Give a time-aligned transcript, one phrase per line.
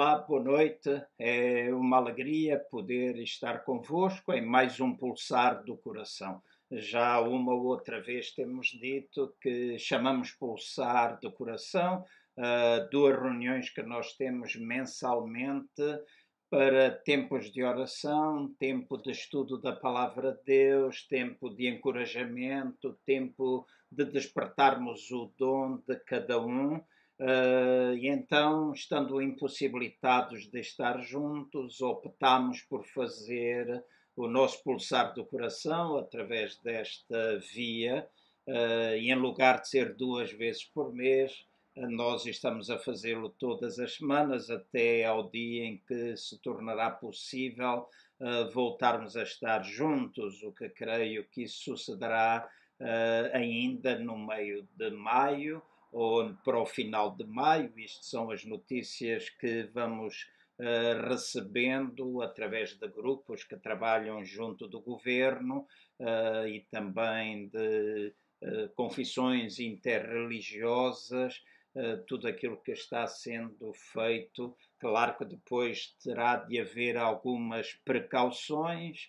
[0.00, 1.02] Olá, boa noite.
[1.18, 6.40] É uma alegria poder estar convosco em mais um pulsar do coração.
[6.70, 12.04] Já uma ou outra vez temos dito que chamamos pulsar do coração
[12.36, 15.82] uh, duas reuniões que nós temos mensalmente
[16.48, 23.66] para tempos de oração, tempo de estudo da palavra de Deus, tempo de encorajamento, tempo
[23.90, 26.80] de despertarmos o dom de cada um
[27.20, 35.24] Uh, e então, estando impossibilitados de estar juntos, optamos por fazer o nosso pulsar do
[35.26, 38.08] coração através desta via,
[38.46, 41.44] uh, e em lugar de ser duas vezes por mês,
[41.76, 46.90] uh, nós estamos a fazê-lo todas as semanas, até ao dia em que se tornará
[46.90, 47.86] possível
[48.52, 52.50] voltarmos a estar juntos, o que creio que isso sucederá
[53.32, 55.62] ainda no meio de maio
[56.44, 57.72] para o final de maio.
[57.76, 64.80] Isto são as notícias que vamos uh, recebendo através de grupos que trabalham junto do
[64.80, 65.66] governo
[65.98, 68.12] uh, e também de
[68.42, 71.42] uh, confissões interreligiosas.
[72.08, 79.08] tudo aquilo que está sendo feito, claro que depois terá de haver algumas precauções,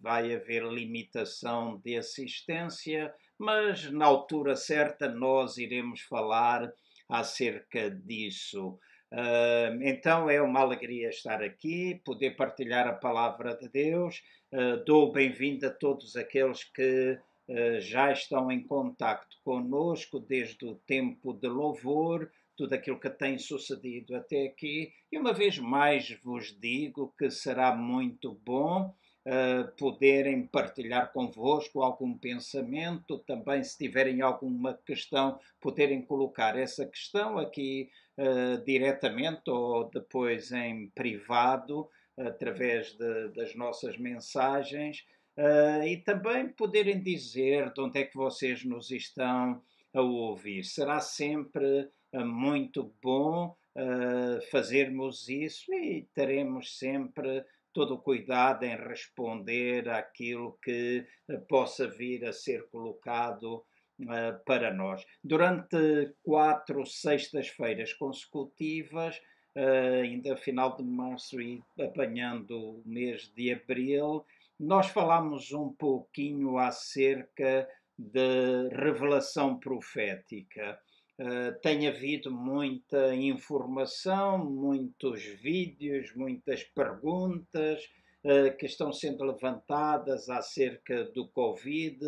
[0.00, 6.72] vai haver limitação de assistência, mas na altura certa nós iremos falar
[7.08, 8.78] acerca disso.
[9.12, 14.22] Uh, então é uma alegria estar aqui, poder partilhar a palavra de Deus.
[14.52, 17.18] Uh, dou bem-vindo a todos aqueles que
[17.48, 23.38] uh, já estão em contacto conosco desde o tempo de louvor, tudo aquilo que tem
[23.38, 24.92] sucedido até aqui.
[25.12, 28.92] E uma vez mais vos digo que será muito bom
[29.26, 37.38] uh, poderem partilhar convosco algum pensamento, também se tiverem alguma questão, poderem colocar essa questão
[37.38, 45.04] aqui uh, diretamente ou depois em privado, através de, das nossas mensagens.
[45.36, 49.60] Uh, e também poderem dizer de onde é que vocês nos estão
[49.92, 50.62] a ouvir.
[50.62, 58.76] Será sempre uh, muito bom uh, fazermos isso e teremos sempre todo o cuidado em
[58.76, 63.56] responder àquilo que eh, possa vir a ser colocado
[64.00, 65.04] uh, para nós.
[65.22, 69.20] Durante quatro sextas-feiras consecutivas,
[69.56, 74.24] uh, ainda final de março e apanhando o mês de abril,
[74.58, 77.68] nós falamos um pouquinho acerca
[77.98, 80.78] de revelação profética.
[81.16, 87.88] Uh, tem havido muita informação, muitos vídeos, muitas perguntas
[88.24, 92.00] uh, que estão sendo levantadas acerca do Covid,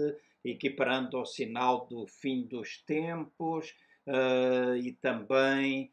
[0.44, 3.72] equiparando ao sinal do fim dos tempos
[4.08, 5.92] uh, e também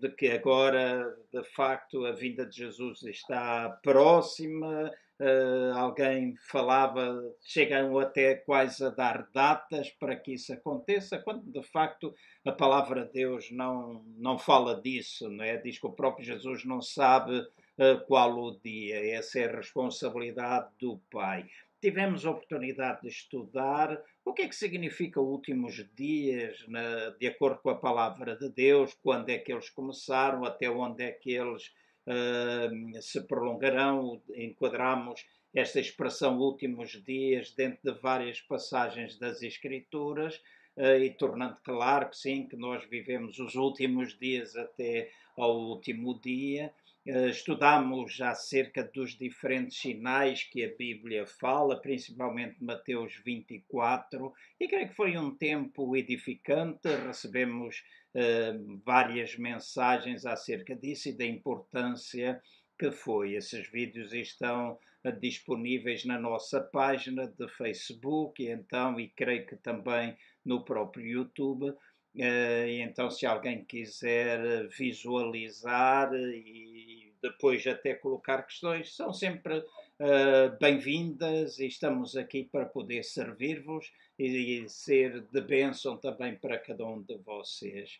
[0.00, 7.96] de que agora, de facto, a vinda de Jesus está próxima Uh, alguém falava, chegam
[7.98, 12.12] até quase a dar datas para que isso aconteça, quando de facto
[12.44, 15.56] a palavra de Deus não, não fala disso, não é?
[15.56, 20.68] Diz que o próprio Jesus não sabe uh, qual o dia, essa é a responsabilidade
[20.80, 21.48] do Pai.
[21.80, 26.64] Tivemos a oportunidade de estudar o que é que significa últimos dias,
[27.20, 31.12] de acordo com a palavra de Deus, quando é que eles começaram, até onde é
[31.12, 31.70] que eles
[32.06, 34.20] uh, se prolongarão.
[34.34, 40.40] Enquadramos esta expressão últimos dias dentro de várias passagens das Escrituras
[40.76, 46.18] uh, e tornando claro que sim, que nós vivemos os últimos dias até ao último
[46.20, 46.72] dia.
[47.06, 54.88] Uh, estudamos acerca dos diferentes sinais que a Bíblia fala, principalmente Mateus 24, e creio
[54.88, 56.88] que foi um tempo edificante.
[57.06, 62.40] Recebemos uh, várias mensagens acerca disso e da importância
[62.78, 63.34] que foi.
[63.34, 69.56] Esses vídeos estão uh, disponíveis na nossa página de Facebook e então, e creio que
[69.56, 71.70] também no próprio YouTube.
[72.16, 76.73] Então, se alguém quiser visualizar e
[77.24, 84.26] depois até colocar questões, são sempre uh, bem-vindas e estamos aqui para poder servir-vos e,
[84.62, 87.98] e ser de bênção também para cada um de vocês.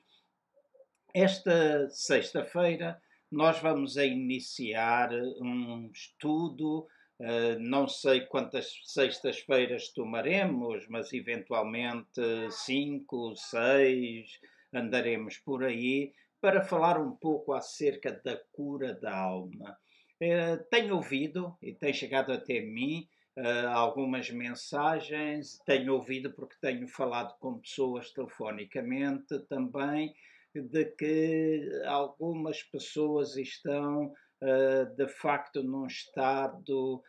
[1.14, 3.00] Esta sexta-feira
[3.32, 5.10] nós vamos iniciar
[5.40, 6.86] um estudo.
[7.18, 12.20] Uh, não sei quantas sextas-feiras tomaremos, mas eventualmente
[12.50, 14.38] cinco, seis,
[14.70, 16.12] andaremos por aí
[16.44, 19.78] para falar um pouco acerca da cura da alma.
[20.20, 23.08] Uh, tenho ouvido e tem chegado até mim
[23.38, 30.14] uh, algumas mensagens, tenho ouvido porque tenho falado com pessoas telefonicamente também
[30.54, 34.12] de que algumas pessoas estão
[34.42, 37.02] uh, de facto num estado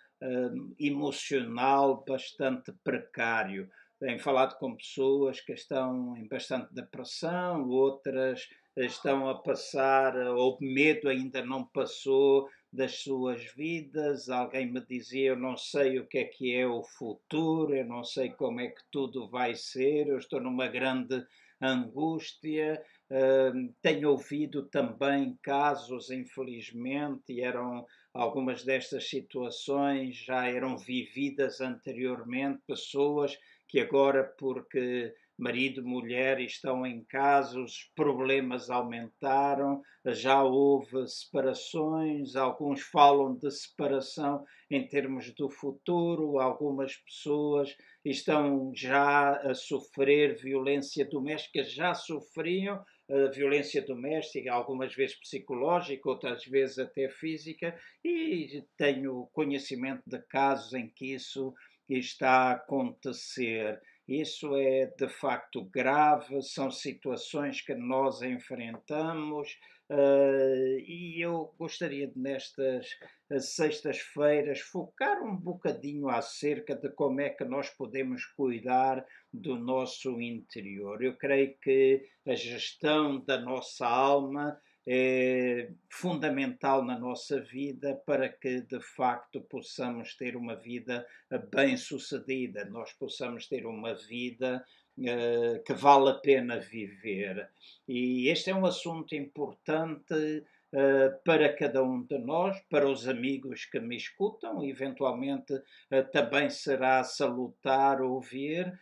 [0.80, 3.70] emocional bastante precário.
[4.00, 11.08] Tenho falado com pessoas que estão em bastante depressão, outras estão a passar, ou medo
[11.08, 14.30] ainda não passou das suas vidas.
[14.30, 18.04] Alguém me dizia: Eu não sei o que é que é o futuro, eu não
[18.04, 21.26] sei como é que tudo vai ser, eu estou numa grande
[21.62, 22.84] angústia.
[23.10, 32.62] Uh, tenho ouvido também casos, infelizmente, e eram algumas destas situações já eram vividas anteriormente,
[32.66, 33.38] pessoas
[33.68, 42.36] que agora, porque marido e mulher estão em casa, os problemas aumentaram, já houve separações,
[42.36, 51.06] alguns falam de separação em termos do futuro, algumas pessoas estão já a sofrer violência
[51.06, 59.28] doméstica, já sofriam uh, violência doméstica, algumas vezes psicológica, outras vezes até física, e tenho
[59.34, 61.54] conhecimento de casos em que isso
[61.90, 63.80] está a acontecer.
[64.08, 69.58] Isso é de facto grave, são situações que nós enfrentamos
[69.90, 72.88] uh, e eu gostaria de, nestas
[73.32, 79.04] eh, sextas-feiras focar um bocadinho acerca de como é que nós podemos cuidar
[79.34, 81.04] do nosso interior.
[81.04, 88.62] Eu creio que a gestão da nossa alma é fundamental na nossa vida para que
[88.62, 94.64] de facto possamos ter uma vida eh, bem-sucedida, nós possamos ter uma vida
[94.98, 97.50] uh, que vale a pena viver.
[97.88, 100.44] E este é um assunto importante
[100.74, 106.50] Uh, para cada um de nós, para os amigos que me escutam, eventualmente uh, também
[106.50, 108.78] será salutar ouvir,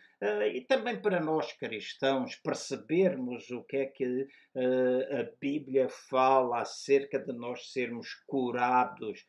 [0.52, 4.26] e também para nós cristãos percebermos o que é que
[4.56, 9.26] a Bíblia fala acerca de nós sermos curados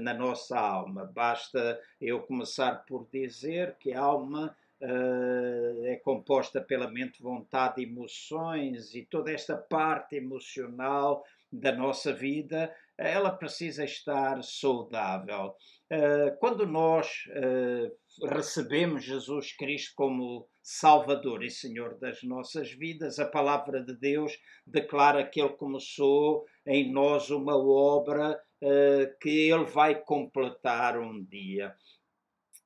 [0.00, 1.10] na nossa alma.
[1.14, 8.94] Basta eu começar por dizer que a alma Uh, é composta pela mente, vontade, emoções
[8.94, 15.54] e toda esta parte emocional da nossa vida, ela precisa estar saudável.
[15.90, 23.26] Uh, quando nós uh, recebemos Jesus Cristo como Salvador e Senhor das nossas vidas, a
[23.26, 28.40] palavra de Deus declara que Ele começou em nós uma obra
[29.20, 31.74] que Ele vai completar um dia.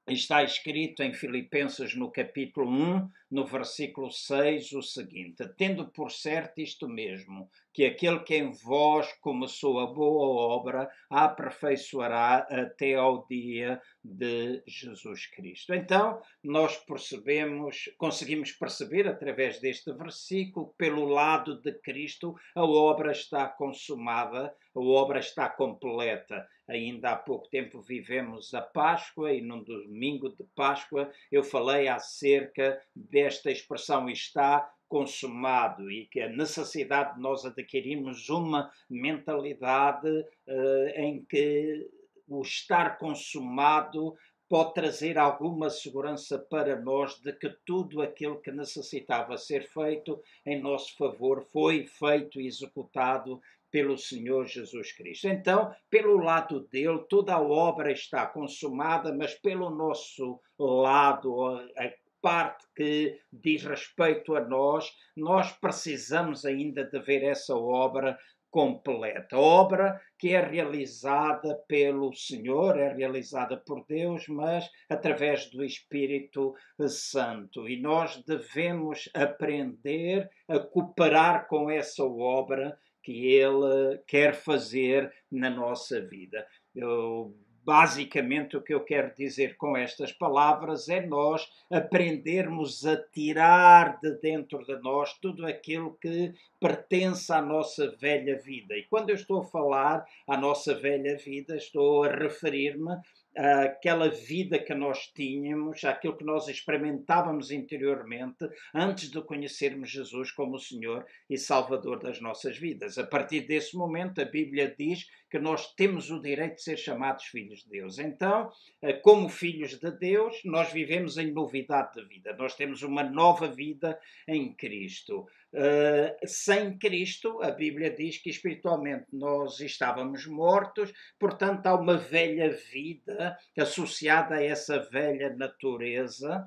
[0.06, 6.60] Está escrito em Filipenses no capítulo 1, no versículo 6, o seguinte: Tendo por certo
[6.60, 13.26] isto mesmo, que aquele que em vós começou a boa obra a aperfeiçoará até ao
[13.26, 15.74] dia de Jesus Cristo.
[15.74, 23.48] Então, nós percebemos, conseguimos perceber através deste versículo, pelo lado de Cristo, a obra está
[23.48, 26.46] consumada, a obra está completa.
[26.68, 32.78] Ainda há pouco tempo vivemos a Páscoa e num domingo de Páscoa eu falei acerca
[32.94, 41.24] desta expressão está consumado e que a necessidade de nós adquirirmos uma mentalidade uh, em
[41.24, 41.88] que
[42.26, 44.14] o estar consumado
[44.48, 50.60] pode trazer alguma segurança para nós de que tudo aquilo que necessitava ser feito em
[50.60, 55.28] nosso favor foi feito e executado pelo Senhor Jesus Cristo.
[55.28, 61.44] Então, pelo lado dele, toda a obra está consumada, mas pelo nosso lado,
[61.76, 68.18] a parte que diz respeito a nós, nós precisamos ainda de ver essa obra
[68.50, 69.36] completa.
[69.36, 76.54] Obra que é realizada pelo Senhor, é realizada por Deus, mas através do Espírito
[76.88, 77.68] Santo.
[77.68, 86.00] E nós devemos aprender a cooperar com essa obra que Ele quer fazer na nossa
[86.00, 86.46] vida.
[86.74, 87.34] Eu
[87.68, 94.12] Basicamente, o que eu quero dizer com estas palavras é nós aprendermos a tirar de
[94.22, 98.74] dentro de nós tudo aquilo que pertence à nossa velha vida.
[98.74, 102.96] E quando eu estou a falar à nossa velha vida, estou a referir-me
[103.38, 110.56] aquela vida que nós tínhamos, aquilo que nós experimentávamos interiormente antes de conhecermos Jesus como
[110.56, 112.98] o Senhor e Salvador das nossas vidas.
[112.98, 117.26] A partir desse momento, a Bíblia diz que nós temos o direito de ser chamados
[117.26, 117.98] filhos de Deus.
[117.98, 118.50] Então,
[118.82, 122.34] eh, como filhos de Deus, nós vivemos em novidade de vida.
[122.36, 125.26] Nós temos uma nova vida em Cristo.
[125.50, 132.50] Uh, sem Cristo, a Bíblia diz que espiritualmente nós estávamos mortos, portanto, há uma velha
[132.50, 136.46] vida associada a essa velha natureza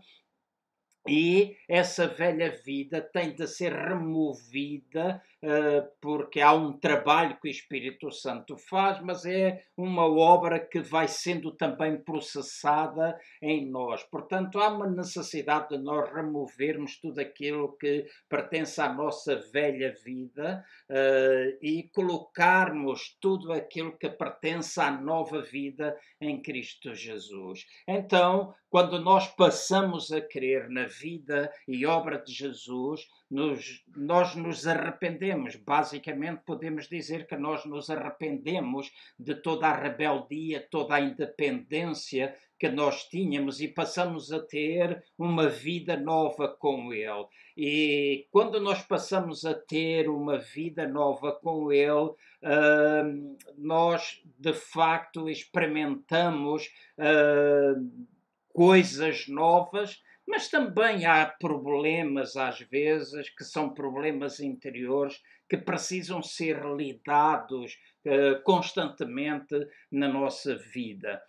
[1.07, 7.51] e essa velha vida tem de ser removida uh, porque há um trabalho que o
[7.51, 14.03] Espírito Santo faz, mas é uma obra que vai sendo também processada em nós.
[14.03, 20.63] Portanto, há uma necessidade de nós removermos tudo aquilo que pertence à nossa velha vida
[20.87, 27.65] uh, e colocarmos tudo aquilo que pertence à nova vida em Cristo Jesus.
[27.87, 34.67] Então, quando nós passamos a crer na vida e obra de Jesus, nos, nós nos
[34.67, 35.55] arrependemos.
[35.55, 42.69] Basicamente, podemos dizer que nós nos arrependemos de toda a rebeldia, toda a independência que
[42.69, 47.25] nós tínhamos e passamos a ter uma vida nova com Ele.
[47.57, 55.29] E quando nós passamos a ter uma vida nova com Ele, uh, nós de facto
[55.29, 56.69] experimentamos.
[56.97, 58.11] Uh,
[58.53, 66.63] coisas novas, mas também há problemas, às vezes, que são problemas interiores que precisam ser
[66.65, 69.55] lidados uh, constantemente
[69.91, 71.21] na nossa vida.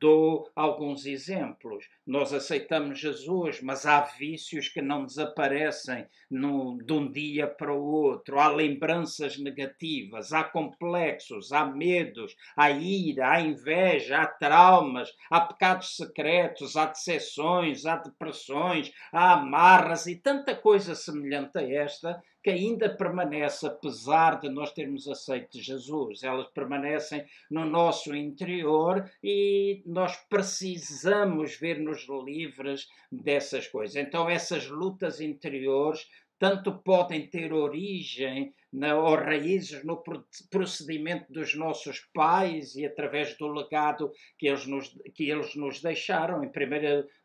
[0.00, 1.84] Dou alguns exemplos.
[2.06, 7.84] Nós aceitamos Jesus, mas há vícios que não desaparecem no, de um dia para o
[7.84, 8.38] outro.
[8.38, 15.96] Há lembranças negativas, há complexos, há medos, há ira, há inveja, há traumas, há pecados
[15.96, 22.88] secretos, há decepções, há depressões, há amarras e tanta coisa semelhante a esta que ainda
[22.88, 26.22] permanece, apesar de nós termos aceito Jesus.
[26.22, 33.96] Elas permanecem no nosso interior e nós precisamos ver-nos livres dessas coisas.
[33.96, 40.02] Então, essas lutas interiores tanto podem ter origem na, ou raízes no
[40.50, 46.44] procedimento dos nossos pais e através do legado que eles nos, que eles nos deixaram.
[46.44, 46.50] Em 1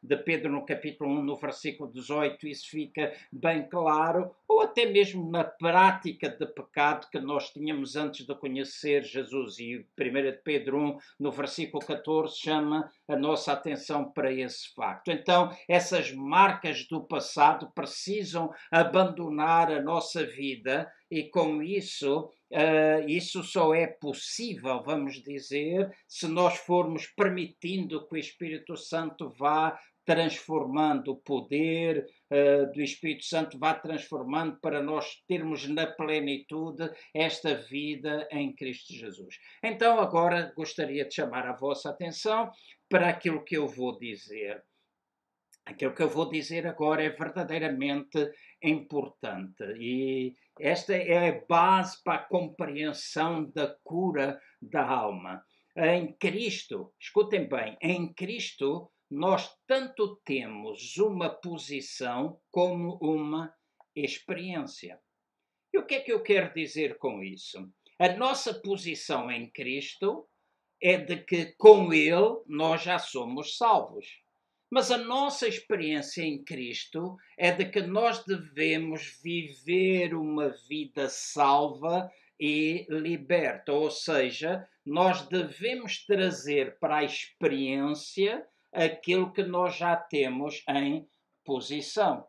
[0.01, 5.29] de Pedro, no capítulo 1, no versículo 18, isso fica bem claro, ou até mesmo
[5.29, 9.60] na prática de pecado que nós tínhamos antes de conhecer Jesus.
[9.60, 15.12] E 1 de Pedro 1, no versículo 14, chama a nossa atenção para esse facto.
[15.12, 23.43] Então, essas marcas do passado precisam abandonar a nossa vida e com isso, uh, isso
[23.43, 31.12] só é possível, vamos dizer, se nós formos permitindo que o Espírito Santo vá transformando
[31.12, 38.27] o poder uh, do Espírito Santo, vá transformando para nós termos na plenitude esta vida
[38.32, 39.38] em Cristo Jesus.
[39.63, 42.50] Então, agora gostaria de chamar a vossa atenção
[42.89, 44.63] para aquilo que eu vou dizer.
[45.65, 48.29] Aquilo que eu vou dizer agora é verdadeiramente
[48.63, 55.43] importante e esta é a base para a compreensão da cura da alma.
[55.75, 63.53] Em Cristo, escutem bem, em Cristo nós tanto temos uma posição como uma
[63.96, 65.00] experiência.
[65.72, 67.72] E o que é que eu quero dizer com isso?
[68.00, 70.27] A nossa posição em Cristo
[70.82, 74.23] é de que com Ele nós já somos salvos.
[74.75, 82.12] Mas a nossa experiência em Cristo é de que nós devemos viver uma vida salva
[82.39, 90.63] e liberta, ou seja, nós devemos trazer para a experiência aquilo que nós já temos
[90.68, 91.08] em
[91.46, 92.25] posição.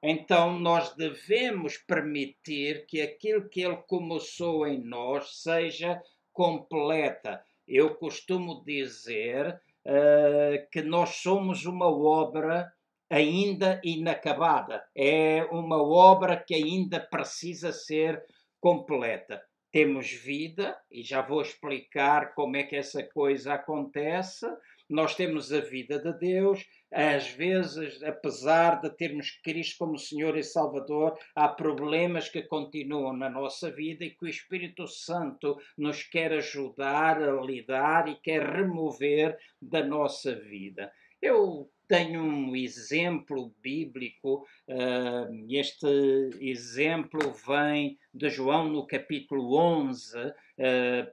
[0.00, 6.00] Então, nós devemos permitir que aquilo que Ele começou em nós seja
[6.32, 7.44] completa.
[7.66, 12.72] Eu costumo dizer uh, que nós somos uma obra
[13.10, 14.82] ainda inacabada.
[14.96, 18.22] É uma obra que ainda precisa ser
[18.60, 19.42] completa.
[19.70, 24.46] Temos vida, e já vou explicar como é que essa coisa acontece.
[24.92, 30.42] Nós temos a vida de Deus, às vezes, apesar de termos Cristo como Senhor e
[30.42, 36.34] Salvador, há problemas que continuam na nossa vida e que o Espírito Santo nos quer
[36.34, 40.92] ajudar a lidar e quer remover da nossa vida.
[41.22, 50.18] Eu tenho um exemplo bíblico, uh, este exemplo vem de João no capítulo 11.
[50.18, 50.32] Uh,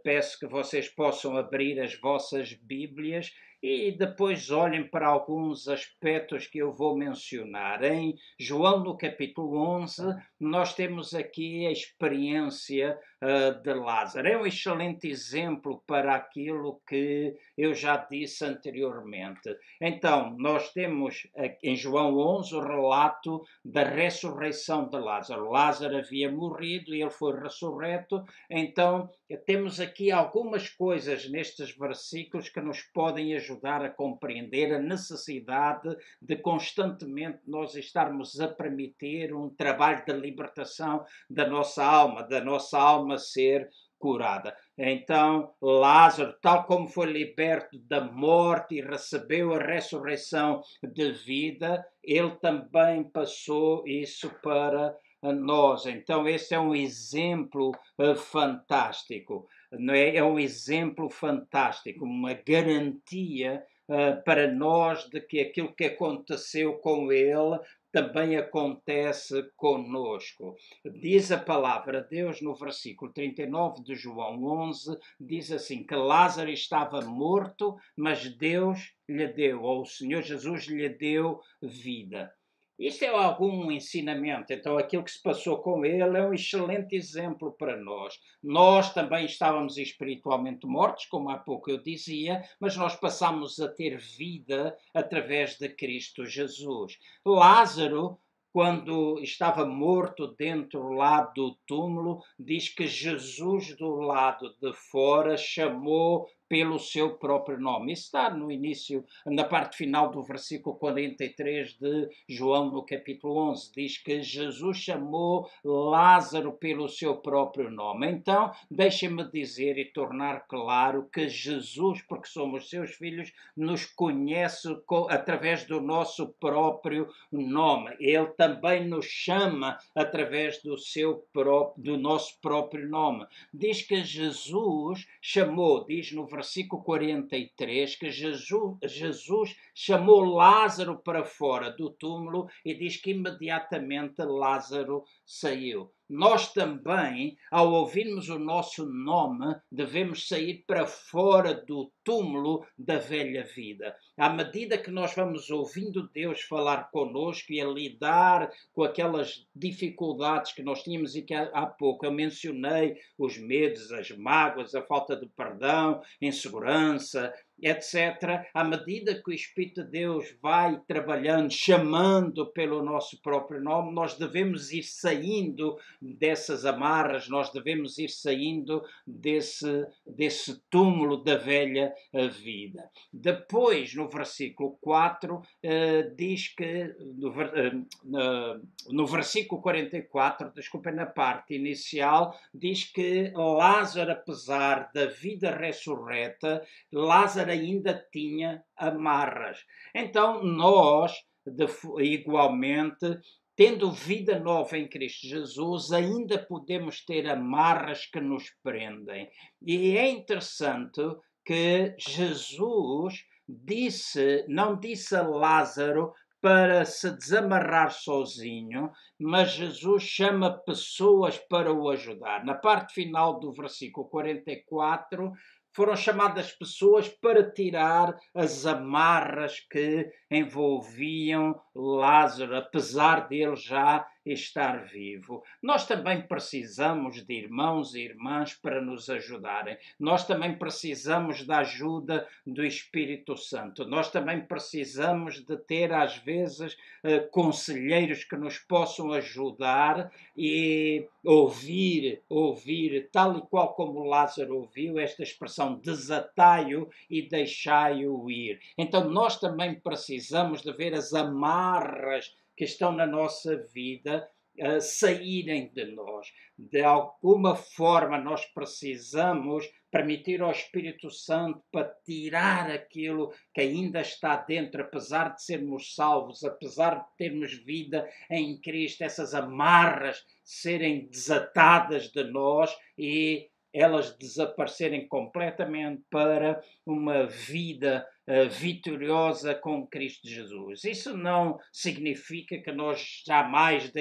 [0.03, 6.59] peço que vocês possam abrir as vossas Bíblias e depois olhem para alguns aspectos que
[6.59, 7.83] eu vou mencionar.
[7.83, 14.27] Em João, no capítulo 11, nós temos aqui a experiência uh, de Lázaro.
[14.27, 19.53] É um excelente exemplo para aquilo que eu já disse anteriormente.
[19.81, 21.27] Então, nós temos
[21.61, 25.51] em João 11 o relato da ressurreição de Lázaro.
[25.51, 28.23] Lázaro havia morrido e ele foi ressurreto.
[28.49, 29.09] Então,
[29.45, 36.35] temos aqui algumas coisas nestes versículos que nos podem ajudar a compreender a necessidade de
[36.35, 43.17] constantemente nós estarmos a permitir um trabalho de libertação da nossa alma, da nossa alma
[43.17, 44.55] ser curada.
[44.77, 52.31] Então, Lázaro, tal como foi liberto da morte e recebeu a ressurreição de vida, ele
[52.37, 55.85] também passou isso para nós.
[55.85, 59.47] Então, esse é um exemplo uh, fantástico.
[59.71, 60.15] Não é?
[60.15, 67.11] é um exemplo fantástico, uma garantia uh, para nós de que aquilo que aconteceu com
[67.11, 67.59] ele
[67.91, 70.55] também acontece conosco.
[70.85, 77.01] Diz a palavra Deus no versículo 39 de João 11, diz assim: que Lázaro estava
[77.01, 82.31] morto, mas Deus lhe deu, ou o Senhor Jesus lhe deu vida.
[82.79, 84.53] Isto é algum ensinamento.
[84.53, 88.17] Então, aquilo que se passou com ele é um excelente exemplo para nós.
[88.41, 93.97] Nós também estávamos espiritualmente mortos, como há pouco eu dizia, mas nós passamos a ter
[93.97, 96.97] vida através de Cristo Jesus.
[97.25, 98.17] Lázaro
[98.51, 106.27] quando estava morto dentro lá do túmulo, diz que Jesus do lado de fora chamou
[106.49, 107.93] pelo seu próprio nome.
[107.93, 113.71] Isso está no início, na parte final do versículo 43 de João, no capítulo 11.
[113.71, 118.09] Diz que Jesus chamou Lázaro pelo seu próprio nome.
[118.09, 124.67] Então, deixem-me dizer e tornar claro que Jesus, porque somos seus filhos, nos conhece
[125.09, 127.95] através do nosso próprio nome.
[127.99, 133.27] Ele também nos chama através do seu próprio, do nosso próprio nome.
[133.53, 141.25] Diz que Jesus chamou, diz no versículo versículo 43, que Jesus, Jesus chamou Lázaro para
[141.25, 145.91] fora do túmulo e diz que imediatamente Lázaro saiu.
[146.09, 153.43] Nós também, ao ouvirmos o nosso nome, devemos sair para fora do túmulo da velha
[153.43, 153.95] vida.
[154.17, 160.51] À medida que nós vamos ouvindo Deus falar conosco e a lidar com aquelas dificuldades
[160.51, 165.15] que nós tínhamos e que há pouco eu mencionei, os medos, as mágoas, a falta
[165.15, 172.83] de perdão, insegurança, etc., à medida que o Espírito de Deus vai trabalhando, chamando pelo
[172.83, 180.61] nosso próprio nome, nós devemos ir saindo dessas amarras, nós devemos ir saindo desse, desse
[180.69, 182.89] túmulo da velha eh, vida.
[183.11, 192.33] Depois, no versículo 4, eh, diz que, no, eh, versículo 44, desculpa, na parte inicial,
[192.53, 199.59] diz que Lázaro, apesar da vida ressurreta, Lázaro ainda tinha amarras.
[199.93, 201.13] Então, nós,
[201.45, 201.65] de,
[202.03, 203.19] igualmente,
[203.55, 209.29] tendo vida nova em Cristo Jesus, ainda podemos ter amarras que nos prendem.
[209.61, 211.01] E é interessante
[211.45, 221.37] que Jesus disse, não disse a Lázaro para se desamarrar sozinho, mas Jesus chama pessoas
[221.37, 222.45] para o ajudar.
[222.45, 225.33] Na parte final do versículo 44,
[225.79, 235.43] foram chamadas pessoas para tirar as amarras que envolviam Lázaro, apesar dele já estar vivo.
[235.61, 239.77] Nós também precisamos de irmãos e irmãs para nos ajudarem.
[239.99, 243.85] Nós também precisamos da ajuda do Espírito Santo.
[243.85, 252.21] Nós também precisamos de ter, às vezes, eh, conselheiros que nos possam ajudar e ouvir,
[252.29, 258.59] ouvir, tal e qual como Lázaro ouviu, esta expressão desatai-o e deixai-o ir.
[258.77, 265.71] Então, nós também precisamos de ver as amarras que estão na nossa vida uh, saírem
[265.73, 266.27] de nós.
[266.57, 274.35] De alguma forma, nós precisamos permitir ao Espírito Santo para tirar aquilo que ainda está
[274.35, 282.11] dentro, apesar de sermos salvos, apesar de termos vida em Cristo, essas amarras serem desatadas
[282.11, 288.05] de nós e elas desaparecerem completamente para uma vida
[288.49, 290.83] vitoriosa com Cristo Jesus.
[290.83, 293.91] Isso não significa que nós jamais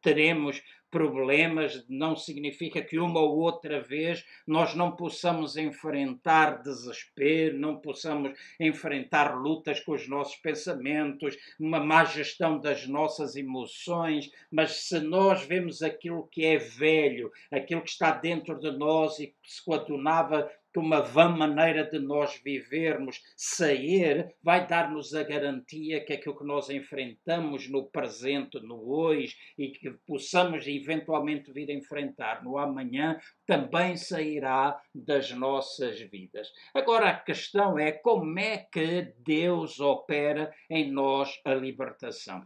[0.00, 0.62] teremos
[0.94, 8.32] problemas, não significa que uma ou outra vez nós não possamos enfrentar desespero, não possamos
[8.60, 15.42] enfrentar lutas com os nossos pensamentos, uma má gestão das nossas emoções, mas se nós
[15.44, 20.48] vemos aquilo que é velho, aquilo que está dentro de nós e que se coadunava
[20.74, 26.44] que uma vã maneira de nós vivermos, sair, vai dar-nos a garantia que aquilo que
[26.44, 33.20] nós enfrentamos no presente, no hoje, e que possamos eventualmente vir a enfrentar no amanhã,
[33.46, 36.52] também sairá das nossas vidas.
[36.74, 42.42] Agora a questão é como é que Deus opera em nós a libertação.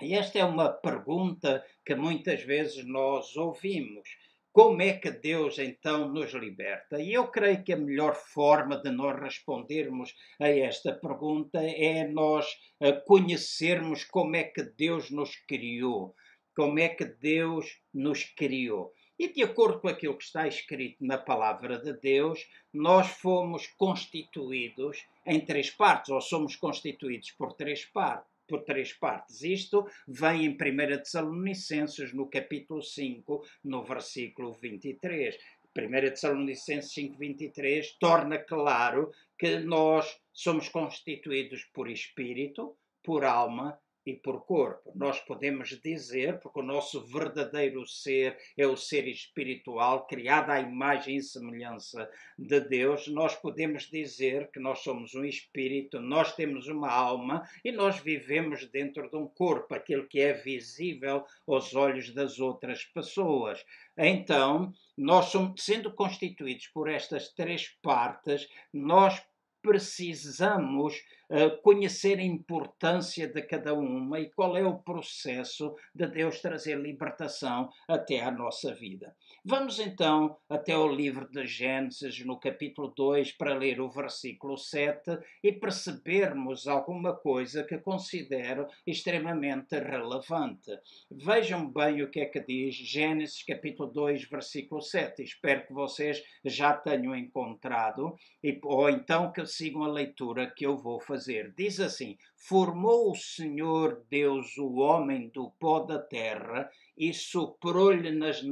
[0.00, 4.08] E esta é uma pergunta que muitas vezes nós ouvimos.
[4.54, 7.02] Como é que Deus então nos liberta?
[7.02, 12.46] E eu creio que a melhor forma de nós respondermos a esta pergunta é nós
[12.80, 16.14] eh, conhecermos como é que Deus nos criou,
[16.54, 18.92] como é que Deus nos criou.
[19.18, 25.04] E de acordo com aquilo que está escrito na palavra de Deus, nós fomos constituídos
[25.26, 29.42] em três partes, ou somos constituídos por três partes por três partes.
[29.42, 30.56] Isto vem em 1
[31.02, 35.36] Tessalonicenses, no capítulo 5, no versículo 23.
[35.76, 44.14] 1 Tessalonicenses 5, 23 torna claro que nós somos constituídos por espírito, por alma e
[44.14, 44.92] por corpo.
[44.94, 51.16] Nós podemos dizer, porque o nosso verdadeiro ser é o ser espiritual, criado à imagem
[51.16, 56.90] e semelhança de Deus, nós podemos dizer que nós somos um espírito, nós temos uma
[56.90, 62.38] alma e nós vivemos dentro de um corpo, aquele que é visível aos olhos das
[62.38, 63.64] outras pessoas.
[63.96, 69.22] Então, nós somos, sendo constituídos por estas três partes, nós
[69.64, 76.42] precisamos uh, conhecer a importância de cada uma e qual é o processo de Deus
[76.42, 79.16] trazer libertação até à nossa vida.
[79.46, 85.18] Vamos então até o livro de Gênesis, no capítulo 2, para ler o versículo 7
[85.42, 90.70] e percebermos alguma coisa que considero extremamente relevante.
[91.10, 95.22] Vejam bem o que é que diz Gênesis, capítulo 2, versículo 7.
[95.22, 98.16] Espero que vocês já tenham encontrado,
[98.62, 101.52] ou então que sigam a leitura que eu vou fazer.
[101.54, 102.16] Diz assim:
[102.48, 108.42] Formou o Senhor Deus o homem do pó da terra e soprou-lhe nas,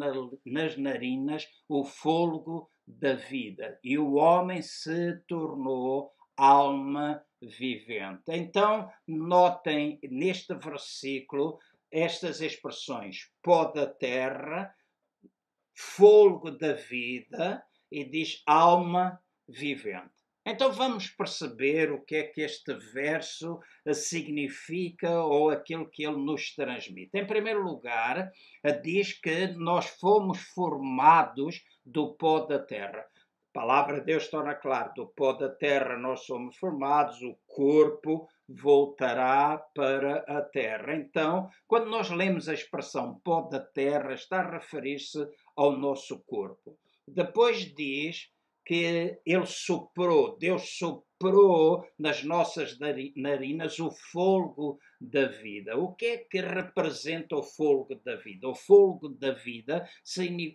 [0.44, 8.24] nas narinas o fôlego da vida, e o homem se tornou alma vivente.
[8.28, 11.58] Então, notem neste versículo
[11.90, 14.74] estas expressões: pó da terra,
[15.74, 20.21] fôlego da vida e diz alma vivente.
[20.44, 26.16] Então vamos perceber o que é que este verso eh, significa ou aquilo que ele
[26.16, 27.16] nos transmite.
[27.16, 28.28] Em primeiro lugar,
[28.64, 33.06] eh, diz que nós fomos formados do pó da terra.
[33.54, 38.28] A palavra de Deus torna claro: do pó da terra nós somos formados, o corpo
[38.48, 40.96] voltará para a terra.
[40.96, 45.24] Então, quando nós lemos a expressão pó da terra, está a referir-se
[45.54, 46.76] ao nosso corpo.
[47.06, 48.31] Depois diz
[48.64, 52.78] que ele soprou, Deus soprou nas nossas
[53.16, 55.76] narinas o fogo da vida.
[55.76, 58.48] O que é que representa o fogo da vida?
[58.48, 59.88] O fogo da vida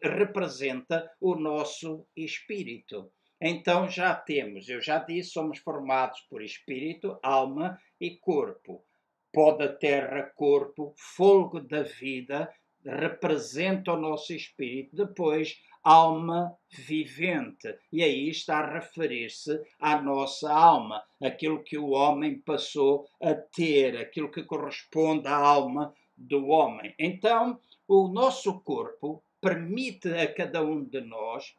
[0.01, 3.11] representa o nosso espírito.
[3.39, 8.83] Então já temos, eu já disse, somos formados por espírito, alma e corpo.
[9.31, 12.51] Pó da terra, corpo, fogo da vida
[12.83, 14.95] representa o nosso espírito.
[14.95, 17.77] Depois, alma vivente.
[17.91, 23.97] E aí está a referir-se à nossa alma, aquilo que o homem passou a ter,
[23.97, 26.93] aquilo que corresponde à alma do homem.
[26.99, 31.55] Então, o nosso corpo permite a cada um de nós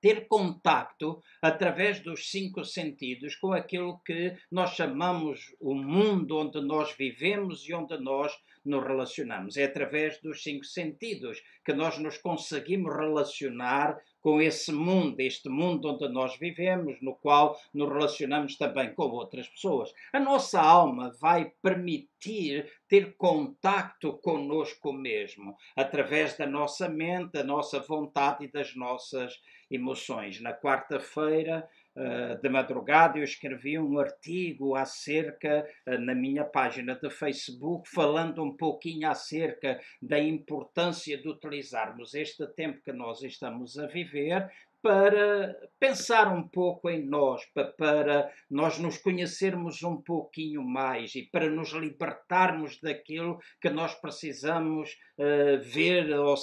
[0.00, 6.94] ter contacto através dos cinco sentidos com aquilo que nós chamamos o mundo onde nós
[6.96, 8.32] vivemos e onde nós
[8.64, 9.56] nos relacionamos.
[9.56, 15.88] É através dos cinco sentidos que nós nos conseguimos relacionar com esse mundo, este mundo
[15.88, 19.90] onde nós vivemos, no qual nos relacionamos também com outras pessoas.
[20.12, 27.80] A nossa alma vai permitir ter contacto conosco mesmo, através da nossa mente, da nossa
[27.80, 30.42] vontade e das nossas emoções.
[30.42, 31.66] Na quarta-feira,
[32.40, 38.56] de madrugada eu escrevi um artigo acerca, eh, na minha página de Facebook, falando um
[38.56, 44.48] pouquinho acerca da importância de utilizarmos este tempo que nós estamos a viver
[44.88, 47.42] para pensar um pouco em nós,
[47.76, 54.96] para nós nos conhecermos um pouquinho mais e para nos libertarmos daquilo que nós precisamos
[55.18, 56.34] uh, ver, ou,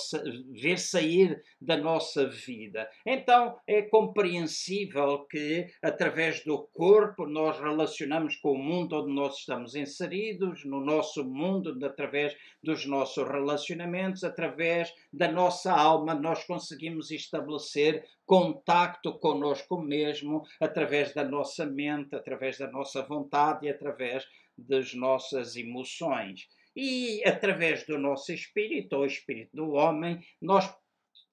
[0.54, 2.88] ver sair da nossa vida.
[3.04, 9.74] Então é compreensível que através do corpo nós relacionamos com o mundo onde nós estamos
[9.74, 18.06] inseridos, no nosso mundo, através dos nossos relacionamentos, através da nossa alma, nós conseguimos estabelecer
[18.36, 24.26] contacto conosco mesmo através da nossa mente, através da nossa vontade e através
[24.58, 26.46] das nossas emoções.
[26.76, 30.70] E através do nosso espírito, ou espírito do homem, nós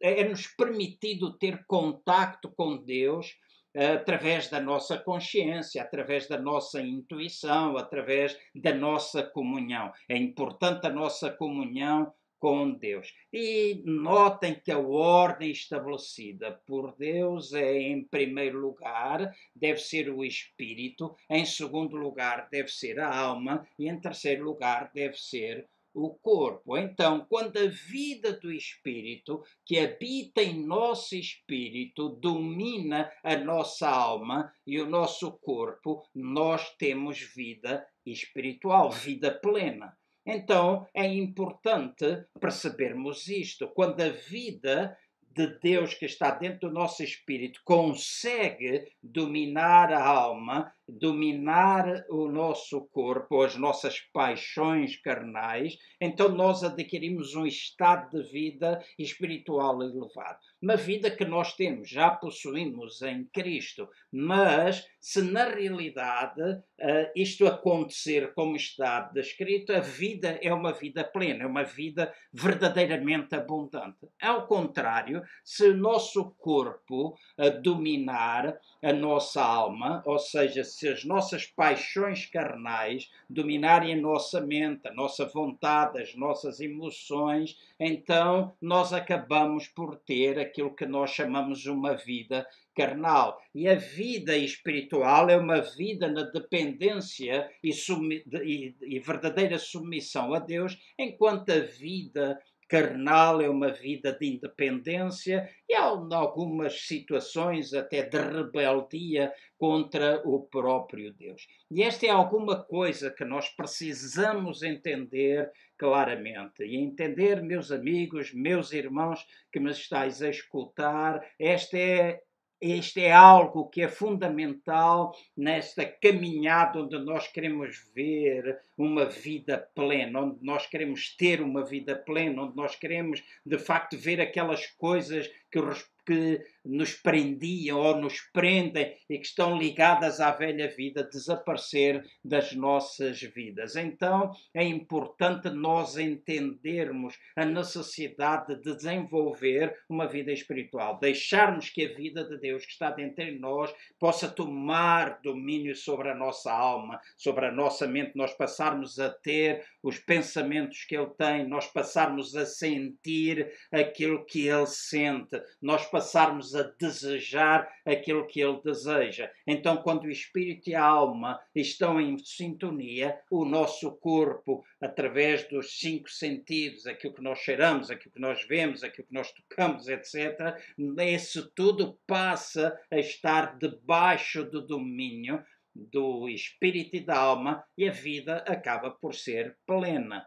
[0.01, 3.35] é-nos permitido ter contacto com Deus
[3.75, 9.93] através da nossa consciência, através da nossa intuição, através da nossa comunhão.
[10.09, 12.13] É importante a nossa comunhão
[12.43, 13.15] com Deus.
[13.33, 20.25] E notem que a ordem estabelecida por Deus é, em primeiro lugar, deve ser o
[20.25, 26.11] espírito, em segundo lugar, deve ser a alma, e em terceiro lugar, deve ser o
[26.11, 26.77] corpo.
[26.77, 34.53] Então, quando a vida do espírito que habita em nosso espírito domina a nossa alma
[34.67, 39.97] e o nosso corpo, nós temos vida espiritual, vida plena.
[40.25, 43.69] Então, é importante percebermos isto.
[43.69, 44.97] Quando a vida
[45.35, 52.89] de Deus que está dentro do nosso espírito consegue dominar a alma, dominar o nosso
[52.93, 60.39] corpo, as nossas paixões carnais, então nós adquirimos um estado de vida espiritual elevado.
[60.61, 67.47] Uma vida que nós temos, já possuímos em Cristo, mas se na realidade uh, isto
[67.47, 74.09] acontecer como está descrito, a vida é uma vida plena, é uma vida verdadeiramente abundante.
[74.21, 81.05] Ao contrário, se o nosso corpo uh, dominar a nossa alma, ou seja, se as
[81.05, 88.93] nossas paixões carnais dominarem a nossa mente, a nossa vontade, as nossas emoções, então nós
[88.93, 93.41] acabamos por ter aquilo que nós chamamos uma vida carnal.
[93.55, 100.39] E a vida espiritual é uma vida na dependência e, e, e verdadeira submissão a
[100.39, 108.03] Deus, enquanto a vida carnal é uma vida de independência e há algumas situações até
[108.03, 111.47] de rebeldia contra o próprio Deus.
[111.71, 116.65] E esta é alguma coisa que nós precisamos entender claramente.
[116.65, 122.21] E entender, meus amigos, meus irmãos que me estáis a escutar, esta é
[122.63, 130.21] este é algo que é fundamental nesta caminhada onde nós queremos ver uma vida plena,
[130.21, 135.29] onde nós queremos ter uma vida plena, onde nós queremos de facto ver aquelas coisas
[135.53, 135.61] que
[136.07, 142.53] que nos prendiam ou nos prendem e que estão ligadas à velha vida desaparecer das
[142.53, 143.75] nossas vidas.
[143.75, 151.95] Então é importante nós entendermos a necessidade de desenvolver uma vida espiritual, deixarmos que a
[151.95, 157.01] vida de Deus que está dentro de nós possa tomar domínio sobre a nossa alma,
[157.17, 162.37] sobre a nossa mente, nós passarmos a ter os pensamentos que Ele tem, nós passarmos
[162.37, 169.31] a sentir aquilo que Ele sente, nós passarmos a desejar aquilo que ele deseja.
[169.47, 175.79] Então, quando o espírito e a alma estão em sintonia, o nosso corpo, através dos
[175.79, 180.57] cinco sentidos, aquilo que nós cheiramos, aquilo que nós vemos, aquilo que nós tocamos, etc.,
[180.99, 185.43] esse tudo passa a estar debaixo do domínio
[185.75, 190.25] do espírito e da alma e a vida acaba por ser plena.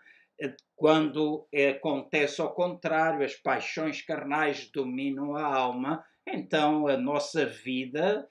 [0.75, 8.27] Quando acontece ao contrário, as paixões carnais dominam a alma, então a nossa vida,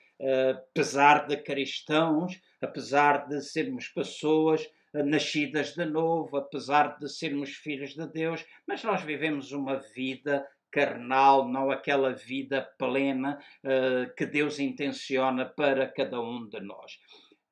[0.50, 8.06] apesar de cristãos, apesar de sermos pessoas nascidas de novo, apesar de sermos filhos de
[8.06, 15.46] Deus, mas nós vivemos uma vida carnal, não aquela vida plena uh, que Deus intenciona
[15.46, 16.98] para cada um de nós.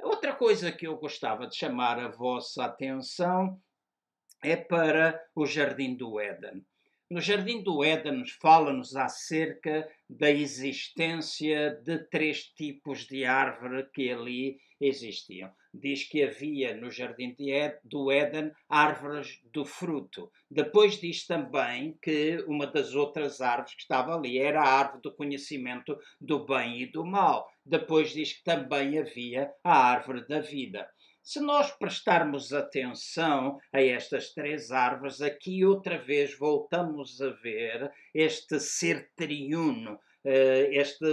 [0.01, 3.61] Outra coisa que eu gostava de chamar a vossa atenção
[4.43, 6.65] é para o Jardim do Éden.
[7.09, 14.59] No Jardim do Éden fala-nos acerca da existência de três tipos de árvore que ali
[14.81, 15.51] existiam.
[15.73, 17.37] Diz que havia no Jardim
[17.85, 20.31] do Éden árvores do fruto.
[20.51, 25.15] Depois diz também que uma das outras árvores que estava ali era a árvore do
[25.15, 27.49] conhecimento do bem e do mal.
[27.65, 30.89] Depois diz que também havia a árvore da vida.
[31.23, 38.59] Se nós prestarmos atenção a estas três árvores, aqui outra vez voltamos a ver este
[38.59, 41.07] ser triuno, eh, este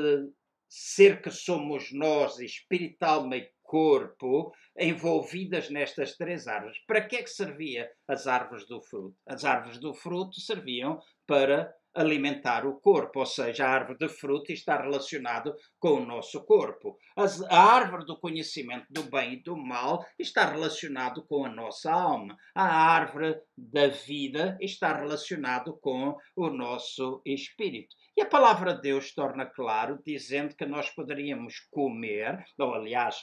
[0.67, 6.79] ser que somos nós, espírito, alma e corpo, envolvidas nestas três árvores.
[6.87, 9.15] Para que é que servia as árvores do fruto?
[9.27, 14.51] As árvores do fruto serviam para alimentar o corpo, ou seja, a árvore de fruto
[14.51, 16.97] está relacionado com o nosso corpo.
[17.49, 22.37] A árvore do conhecimento do bem e do mal está relacionado com a nossa alma.
[22.53, 27.95] A árvore da vida está relacionado com o nosso espírito.
[28.19, 33.15] E a palavra de Deus torna claro, dizendo que nós poderíamos comer, ou aliás,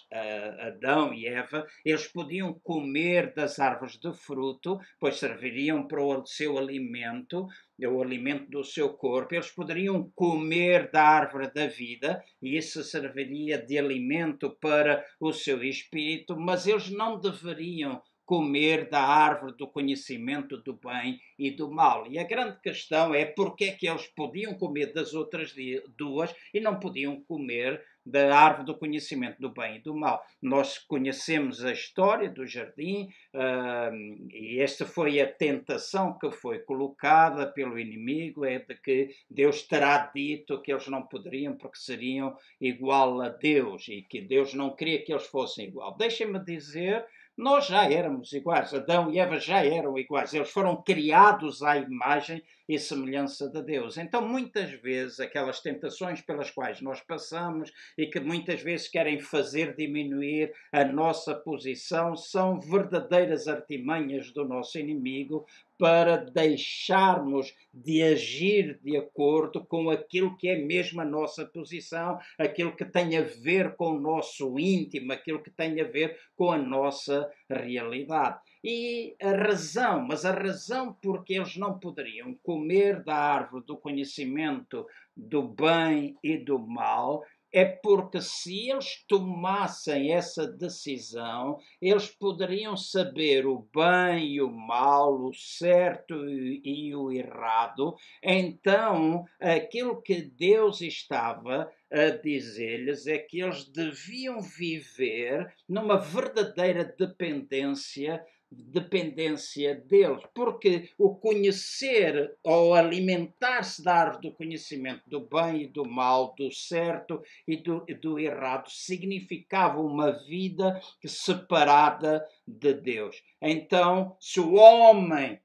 [0.58, 6.56] Adão e Eva, eles podiam comer das árvores de fruto, pois serviriam para o seu
[6.56, 7.46] alimento,
[7.78, 13.58] o alimento do seu corpo, eles poderiam comer da árvore da vida, e isso serviria
[13.58, 20.56] de alimento para o seu espírito, mas eles não deveriam comer da árvore do conhecimento
[20.58, 22.06] do bem e do mal.
[22.10, 25.54] E a grande questão é porque é que eles podiam comer das outras
[25.96, 30.24] duas e não podiam comer da árvore do conhecimento do bem e do mal.
[30.40, 37.46] Nós conhecemos a história do jardim uh, e esta foi a tentação que foi colocada
[37.48, 43.20] pelo inimigo, é de que Deus terá dito que eles não poderiam porque seriam igual
[43.20, 45.96] a Deus e que Deus não queria que eles fossem igual.
[45.96, 47.04] Deixem-me dizer
[47.36, 52.42] nós já éramos iguais, Adão e Eva já eram iguais, eles foram criados à imagem
[52.68, 53.96] e semelhança de Deus.
[53.96, 59.74] Então, muitas vezes, aquelas tentações pelas quais nós passamos e que muitas vezes querem fazer
[59.76, 65.46] diminuir a nossa posição são verdadeiras artimanhas do nosso inimigo
[65.78, 72.74] para deixarmos de agir de acordo com aquilo que é mesmo a nossa posição, aquilo
[72.74, 76.58] que tem a ver com o nosso íntimo, aquilo que tem a ver com a
[76.58, 78.40] nossa realidade.
[78.68, 84.84] E a razão, mas a razão porque eles não poderiam comer da árvore do conhecimento
[85.16, 93.46] do bem e do mal é porque se eles tomassem essa decisão, eles poderiam saber
[93.46, 97.94] o bem e o mal, o certo e, o errado.
[98.22, 108.22] Então, aquilo que Deus estava a dizer-lhes é que eles deviam viver numa verdadeira dependência
[108.50, 115.84] dependência deles, porque o conhecer ou alimentar-se da árvore do conhecimento do bem e do
[115.84, 123.22] mal, do certo e do, do errado, significava uma vida separada de Deus.
[123.42, 125.40] Então, se o homem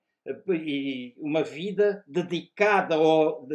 [0.50, 3.48] e uma vida dedicada ou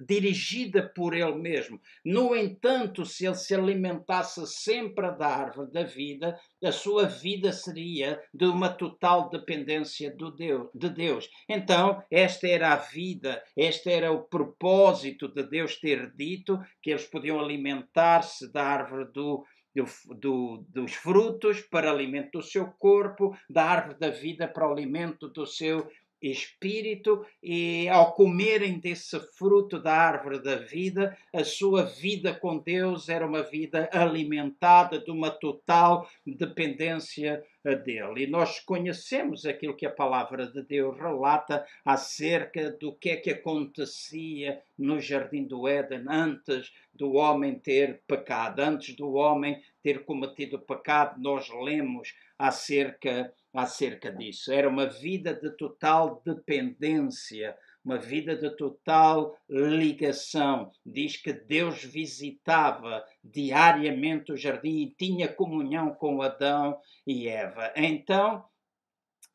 [0.00, 1.80] dirigida por ele mesmo.
[2.04, 8.20] No entanto, se ele se alimentasse sempre da árvore da vida, a sua vida seria
[8.32, 11.28] de uma total dependência do Deus, de Deus.
[11.48, 17.06] Então, esta era a vida, este era o propósito de Deus ter dito que eles
[17.06, 23.64] podiam alimentar-se da árvore do do, do, dos frutos para alimento do seu corpo, da
[23.64, 25.88] árvore da vida para alimento do seu
[26.22, 33.08] espírito e ao comerem desse fruto da árvore da vida, a sua vida com Deus
[33.08, 37.42] era uma vida alimentada de uma total dependência
[37.84, 38.24] dele.
[38.24, 43.30] E nós conhecemos aquilo que a palavra de Deus relata acerca do que é que
[43.30, 50.58] acontecia no jardim do Éden antes do homem ter pecado, antes do homem ter cometido
[50.58, 51.20] pecado.
[51.20, 54.52] Nós lemos acerca acerca disso.
[54.52, 60.70] Era uma vida de total dependência, uma vida de total ligação.
[60.84, 67.72] Diz que Deus visitava diariamente o jardim e tinha comunhão com Adão e Eva.
[67.76, 68.44] Então,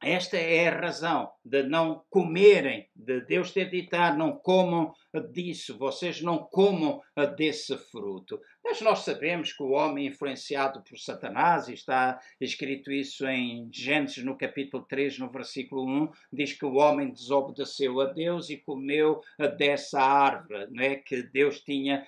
[0.01, 4.93] esta é a razão de não comerem, de Deus ter dito, ah, não comam
[5.31, 7.01] disso, vocês não comam
[7.35, 8.39] desse fruto.
[8.63, 14.23] Mas nós sabemos que o homem influenciado por Satanás, e está escrito isso em Gênesis
[14.23, 19.21] no capítulo 3, no versículo 1, diz que o homem desobedeceu a Deus e comeu
[19.57, 22.05] dessa árvore né, que Deus tinha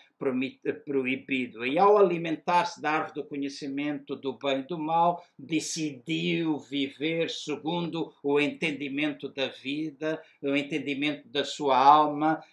[0.85, 1.65] proibido.
[1.65, 8.13] E ao alimentar-se da árvore do conhecimento do bem e do mal, decidiu viver segundo
[8.21, 12.43] o entendimento da vida, o entendimento da sua alma,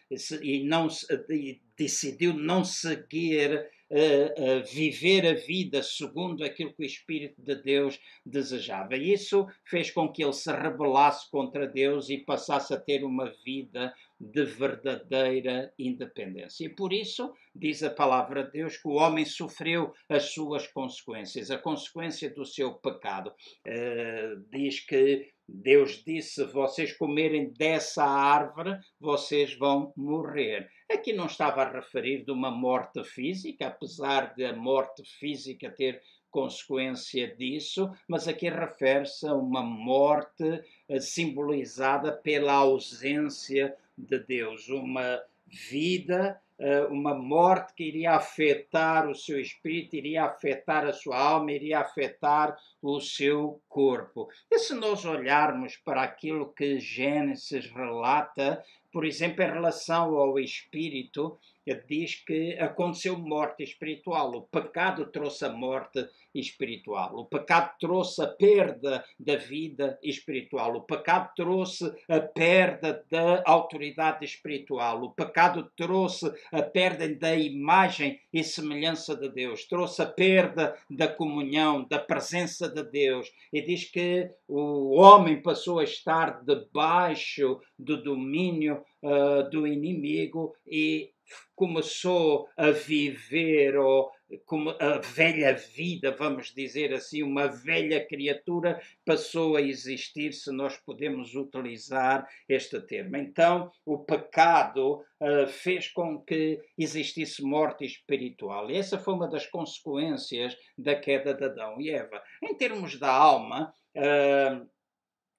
[0.42, 0.88] e não
[1.30, 8.00] e decidiu não seguir uh, viver a vida segundo aquilo que o Espírito de Deus
[8.24, 8.96] desejava.
[8.96, 13.94] Isso fez com que ele se rebelasse contra Deus e passasse a ter uma vida
[14.18, 16.64] de verdadeira independência.
[16.64, 21.50] E por isso, diz a palavra de Deus, que o homem sofreu as suas consequências,
[21.50, 23.32] a consequência do seu pecado.
[23.66, 30.68] Uh, diz que Deus disse: vocês comerem dessa árvore, vocês vão morrer.
[30.90, 36.02] Aqui não estava a referir de uma morte física, apesar de a morte física ter
[36.30, 45.20] consequência disso, mas aqui refere-se a uma morte eh, simbolizada pela ausência de Deus, uma
[45.46, 51.52] vida uh, uma morte que iria afetar o seu espírito, iria afetar a sua alma,
[51.52, 54.28] iria afetar o seu corpo.
[54.50, 61.38] E se nós olharmos para aquilo que Gênesis relata, por exemplo, em relação ao espírito,
[61.74, 64.32] diz que aconteceu morte espiritual.
[64.34, 67.16] O pecado trouxe a morte espiritual.
[67.16, 70.76] O pecado trouxe a perda da vida espiritual.
[70.76, 75.02] O pecado trouxe a perda da autoridade espiritual.
[75.02, 79.64] O pecado trouxe a perda da imagem e semelhança de Deus.
[79.64, 83.32] Trouxe a perda da comunhão, da presença de Deus.
[83.52, 91.10] E diz que o homem passou a estar debaixo do domínio uh, do inimigo e
[91.54, 94.10] começou a viver ou
[94.44, 100.76] como a velha vida, vamos dizer assim, uma velha criatura passou a existir, se nós
[100.76, 103.16] podemos utilizar este termo.
[103.16, 108.70] Então, o pecado uh, fez com que existisse morte espiritual.
[108.70, 112.20] E essa foi uma das consequências da queda de Adão e Eva.
[112.42, 114.68] Em termos da alma, uh,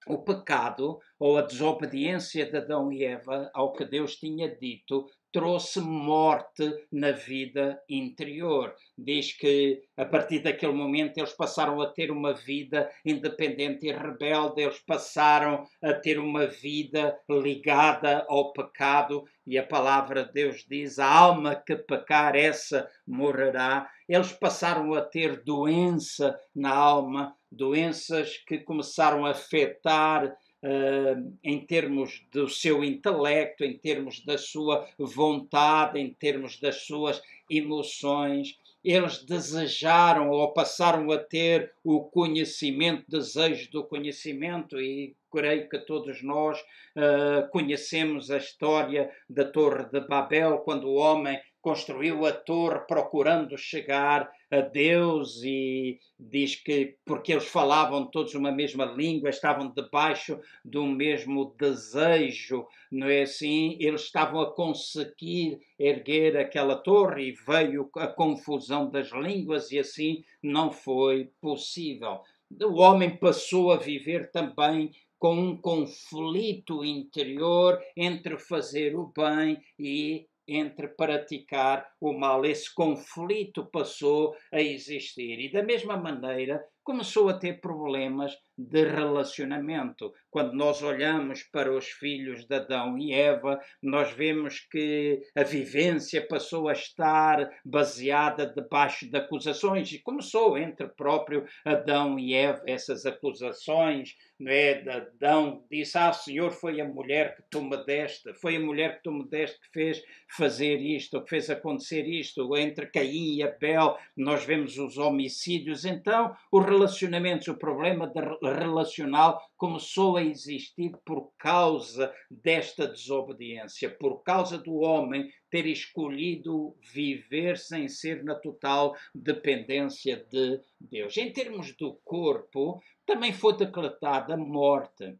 [0.08, 5.80] o pecado ou a desobediência de Adão e Eva ao que Deus tinha dito trouxe
[5.80, 8.74] morte na vida interior.
[8.96, 14.62] Diz que a partir daquele momento eles passaram a ter uma vida independente e rebelde,
[14.62, 20.98] eles passaram a ter uma vida ligada ao pecado, e a palavra de Deus diz:
[20.98, 23.88] a alma que pecar, essa morrerá.
[24.08, 32.26] Eles passaram a ter doença na alma, doenças que começaram a afetar Uh, em termos
[32.32, 38.58] do seu intelecto, em termos da sua vontade, em termos das suas emoções.
[38.82, 46.22] Eles desejaram ou passaram a ter o conhecimento, desejo do conhecimento, e creio que todos
[46.22, 52.80] nós uh, conhecemos a história da Torre de Babel, quando o homem construiu a torre
[52.86, 59.70] procurando chegar a Deus e diz que porque eles falavam todos uma mesma língua, estavam
[59.70, 63.76] debaixo do mesmo desejo, não é assim?
[63.78, 70.24] Eles estavam a conseguir erguer aquela torre e veio a confusão das línguas e assim
[70.42, 72.20] não foi possível.
[72.62, 80.27] O homem passou a viver também com um conflito interior entre fazer o bem e
[80.48, 82.44] entre praticar o mal.
[82.44, 85.38] Esse conflito passou a existir.
[85.38, 90.12] E da mesma maneira começou a ter problemas de relacionamento.
[90.28, 96.26] Quando nós olhamos para os filhos de Adão e Eva, nós vemos que a vivência
[96.26, 103.06] passou a estar baseada debaixo de acusações e começou entre próprio Adão e Eva essas
[103.06, 104.74] acusações, não é?
[104.74, 108.96] De Adão disse: "Ah, Senhor, foi a mulher que tu me deste, foi a mulher
[108.96, 110.02] que tu me deste que fez
[110.36, 112.56] fazer isto, que fez acontecer isto".
[112.56, 115.84] Entre Caim e Abel, nós vemos os homicídios.
[115.84, 118.20] Então, os relacionamentos, o problema de
[118.54, 127.56] relacional começou a existir por causa desta desobediência, por causa do homem ter escolhido viver
[127.56, 131.16] sem ser na total dependência de Deus.
[131.16, 135.16] Em termos do corpo, também foi decretada morte.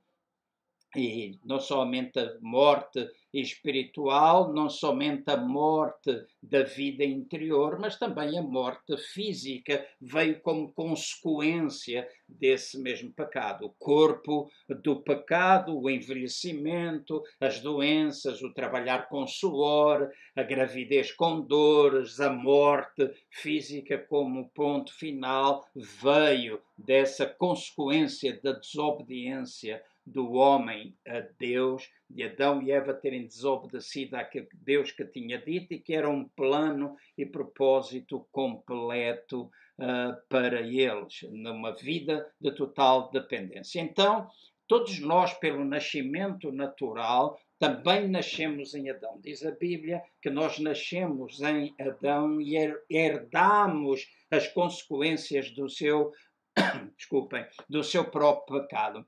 [0.98, 8.38] E não somente a morte espiritual, não somente a morte da vida interior, mas também
[8.38, 13.66] a morte física veio como consequência desse mesmo pecado.
[13.66, 14.50] O corpo
[14.82, 22.30] do pecado, o envelhecimento, as doenças, o trabalhar com suor, a gravidez com dores, a
[22.30, 32.24] morte física como ponto final veio dessa consequência da desobediência do homem a Deus, de
[32.24, 36.26] Adão e Eva terem desobedecido àquilo que Deus que tinha dito e que era um
[36.28, 43.80] plano e propósito completo uh, para eles, numa vida de total dependência.
[43.80, 44.28] Então,
[44.66, 49.20] todos nós, pelo nascimento natural, também nascemos em Adão.
[49.20, 52.54] Diz a Bíblia que nós nascemos em Adão e
[52.88, 56.12] herdamos as consequências do seu,
[56.96, 59.04] desculpem, do seu próprio pecado.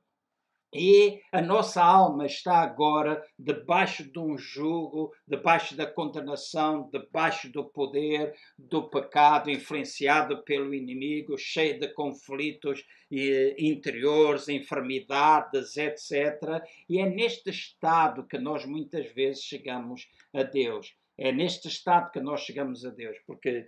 [0.72, 7.64] E a nossa alma está agora debaixo de um jugo, debaixo da condenação, debaixo do
[7.64, 12.84] poder do pecado, influenciado pelo inimigo, cheio de conflitos
[13.58, 16.62] interiores, enfermidades, etc.
[16.88, 20.94] E é neste estado que nós muitas vezes chegamos a Deus.
[21.18, 23.66] É neste estado que nós chegamos a Deus, porque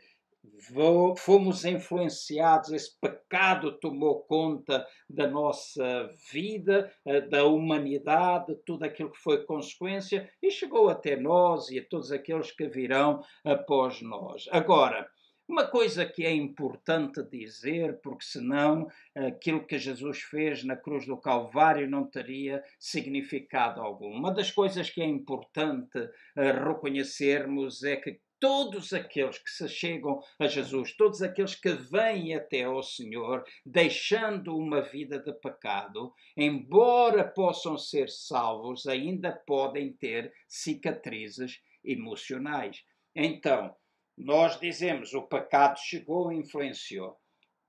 [1.19, 9.21] fomos influenciados, esse pecado tomou conta da nossa vida, eh, da humanidade, tudo aquilo que
[9.21, 14.49] foi consequência e chegou até nós e a todos aqueles que virão após nós.
[14.51, 15.09] Agora,
[15.49, 21.17] uma coisa que é importante dizer, porque senão aquilo que Jesus fez na cruz do
[21.17, 24.11] Calvário não teria significado algum.
[24.13, 25.99] Uma das coisas que é importante
[26.37, 32.35] eh, reconhecermos é que todos aqueles que se chegam a Jesus, todos aqueles que vêm
[32.35, 40.35] até ao Senhor, deixando uma vida de pecado, embora possam ser salvos, ainda podem ter
[40.49, 42.85] cicatrizes emocionais.
[43.15, 43.73] Então,
[44.19, 47.17] nós dizemos o pecado chegou e influenciou.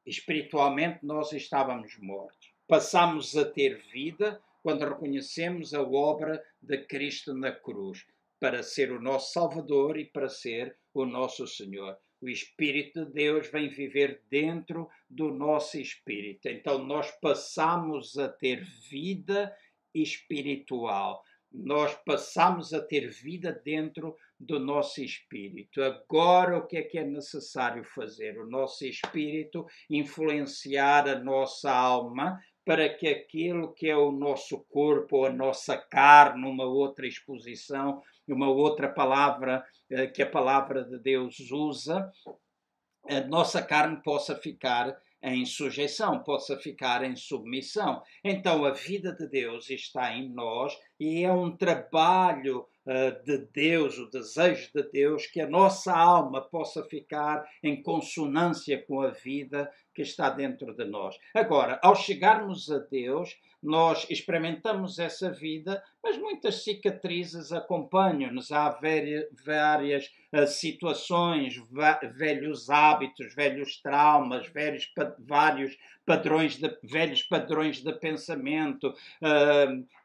[0.03, 2.51] Espiritualmente nós estávamos mortos.
[2.67, 8.03] Passamos a ter vida quando reconhecemos a obra de Cristo na cruz
[8.43, 11.97] para ser o nosso Salvador e para ser o nosso Senhor.
[12.19, 16.49] O Espírito de Deus vem viver dentro do nosso espírito.
[16.49, 19.55] Então nós passamos a ter vida
[19.95, 21.23] espiritual.
[21.53, 25.81] Nós passamos a ter vida dentro do nosso espírito.
[25.81, 28.37] Agora, o que é que é necessário fazer?
[28.37, 35.25] O nosso espírito influenciar a nossa alma para que aquilo que é o nosso corpo,
[35.25, 41.39] a nossa carne, uma outra exposição, uma outra palavra eh, que a palavra de Deus
[41.51, 42.11] usa,
[43.09, 48.01] a nossa carne possa ficar em sujeição, possa ficar em submissão.
[48.23, 53.97] Então a vida de Deus está em nós e é um trabalho uh, de Deus,
[53.97, 59.71] o desejo de Deus, que a nossa alma possa ficar em consonância com a vida
[59.93, 61.17] que está dentro de nós.
[61.33, 68.51] Agora, ao chegarmos a Deus, nós experimentamos essa vida, mas muitas cicatrizes acompanham-nos.
[68.51, 68.77] Há
[69.45, 71.55] várias uh, situações,
[72.13, 78.93] velhos hábitos, velhos traumas, velhos, vários padrões de, velhos padrões de pensamento.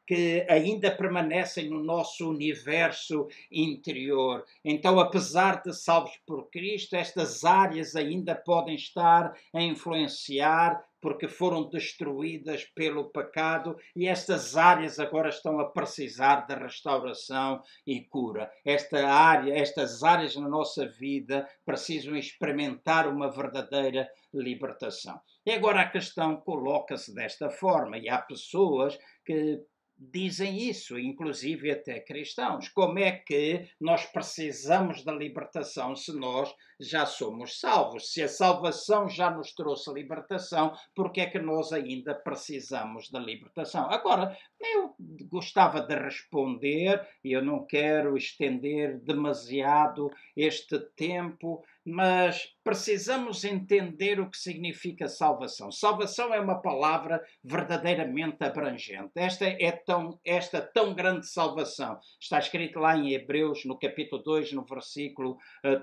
[0.08, 4.42] Que ainda permanecem no nosso universo interior.
[4.64, 11.68] Então, apesar de salvos por Cristo, estas áreas ainda podem estar a influenciar porque foram
[11.68, 18.50] destruídas pelo pecado e estas áreas agora estão a precisar de restauração e cura.
[18.64, 25.20] Esta área, estas áreas na nossa vida precisam experimentar uma verdadeira libertação.
[25.46, 29.60] E agora a questão coloca-se desta forma e há pessoas que
[29.98, 32.68] dizem isso, inclusive até cristãos.
[32.68, 38.12] Como é que nós precisamos da libertação se nós já somos salvos?
[38.12, 43.18] Se a salvação já nos trouxe libertação, por que é que nós ainda precisamos da
[43.18, 43.90] libertação?
[43.90, 44.94] Agora, eu
[45.28, 54.30] gostava de responder, e eu não quero estender demasiado este tempo, mas precisamos entender o
[54.30, 55.72] que significa salvação.
[55.72, 59.12] Salvação é uma palavra verdadeiramente abrangente.
[59.16, 64.52] Esta é tão, esta tão grande salvação está escrito lá em Hebreus, no capítulo 2,
[64.52, 65.38] no versículo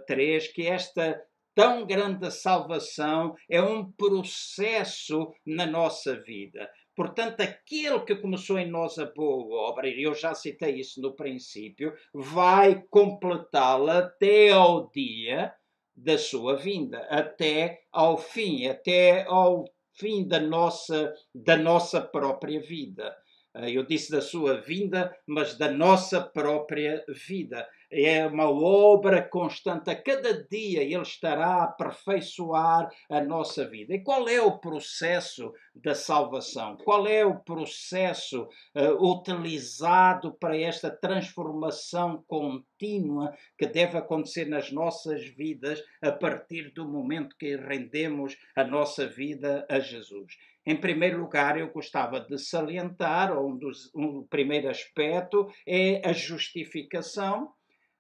[0.06, 1.20] 3, eh, que esta
[1.56, 6.70] tão grande salvação é um processo na nossa vida.
[6.95, 11.14] Portanto, aquele que começou em nós a boa obra, e eu já citei isso no
[11.14, 15.53] princípio, vai completá-la até ao dia
[15.96, 23.16] da sua vinda, até ao fim, até ao fim da nossa, da nossa própria vida.
[23.56, 29.89] Eh, eu disse da sua vinda, mas da nossa própria vida é uma obra constante.
[29.89, 33.93] A cada dia Ele estará a aperfeiçoar a nossa vida.
[33.93, 36.77] E qual é o processo da salvação?
[36.77, 45.25] Qual é o processo uh, utilizado para esta transformação contínua que deve acontecer nas nossas
[45.25, 50.33] vidas a partir do momento que rendemos a nossa vida a Jesus?
[50.67, 57.51] Em primeiro lugar, eu gostava de salientar, um dos, um primeiro aspecto é a justificação,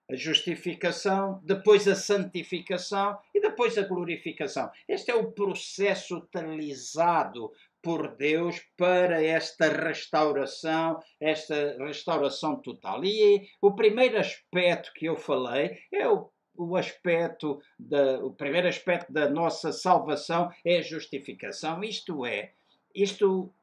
[0.09, 4.69] a justificação, depois a santificação e depois a glorificação.
[4.87, 7.51] Este é o processo utilizado
[7.81, 13.03] por Deus para esta restauração, esta restauração total.
[13.03, 19.11] E o primeiro aspecto que eu falei é o o aspecto da, o primeiro aspecto
[19.11, 21.83] da nossa salvação é a justificação.
[21.83, 22.53] Isto é,
[22.93, 23.53] isto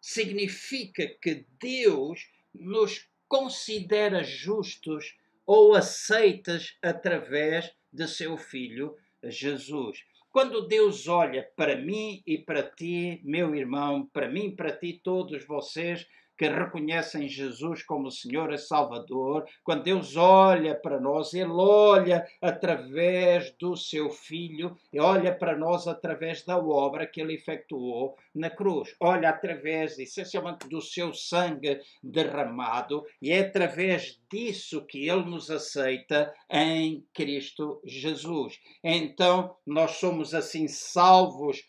[0.00, 5.16] significa que Deus nos considera justos
[5.54, 9.98] ou aceitas através de seu Filho Jesus.
[10.30, 14.98] Quando Deus olha para mim e para ti, meu irmão, para mim e para ti,
[15.04, 16.06] todos vocês
[16.42, 23.52] que reconhecem Jesus como Senhor e Salvador, quando Deus olha para nós, Ele olha através
[23.60, 28.92] do seu Filho e olha para nós através da obra que Ele efetuou na cruz.
[28.98, 36.34] Olha através, essencialmente, do seu sangue derramado e é através disso que Ele nos aceita
[36.50, 38.58] em Cristo Jesus.
[38.82, 41.62] Então, nós somos assim salvos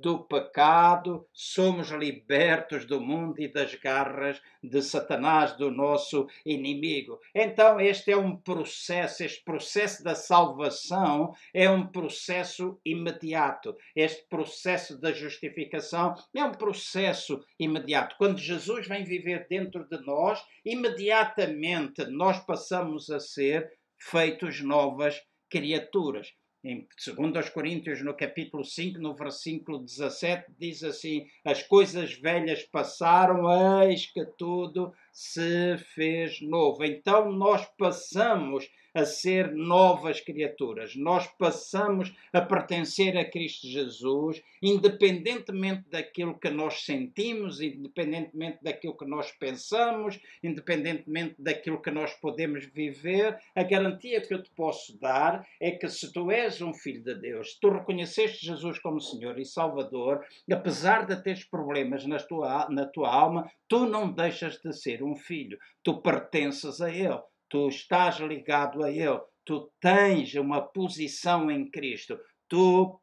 [0.00, 7.20] do pecado, somos libertos do mundo e das garras de Satanás, do nosso inimigo.
[7.34, 13.76] Então, este é um processo, este processo da salvação é um processo imediato.
[13.94, 18.16] Este processo da justificação é um processo imediato.
[18.16, 26.32] Quando Jesus vem viver dentro de nós, imediatamente nós passamos a ser feitos novas criaturas
[26.64, 33.48] em 2 Coríntios, no capítulo 5, no versículo 17, diz assim: As coisas velhas passaram,
[33.82, 36.84] eis que tudo se fez novo.
[36.84, 40.96] Então nós passamos a ser novas criaturas.
[40.96, 49.04] Nós passamos a pertencer a Cristo Jesus, independentemente daquilo que nós sentimos, independentemente daquilo que
[49.04, 53.38] nós pensamos, independentemente daquilo que nós podemos viver.
[53.54, 57.14] A garantia que eu te posso dar é que se tu és um filho de
[57.14, 62.68] Deus, se tu reconheceste Jesus como Senhor e Salvador, apesar de teres problemas na tua,
[62.70, 65.58] na tua alma, tu não deixas de ser um filho.
[65.82, 72.18] Tu pertences a Ele tu estás ligado a Ele, tu tens uma posição em Cristo,
[72.48, 73.00] tu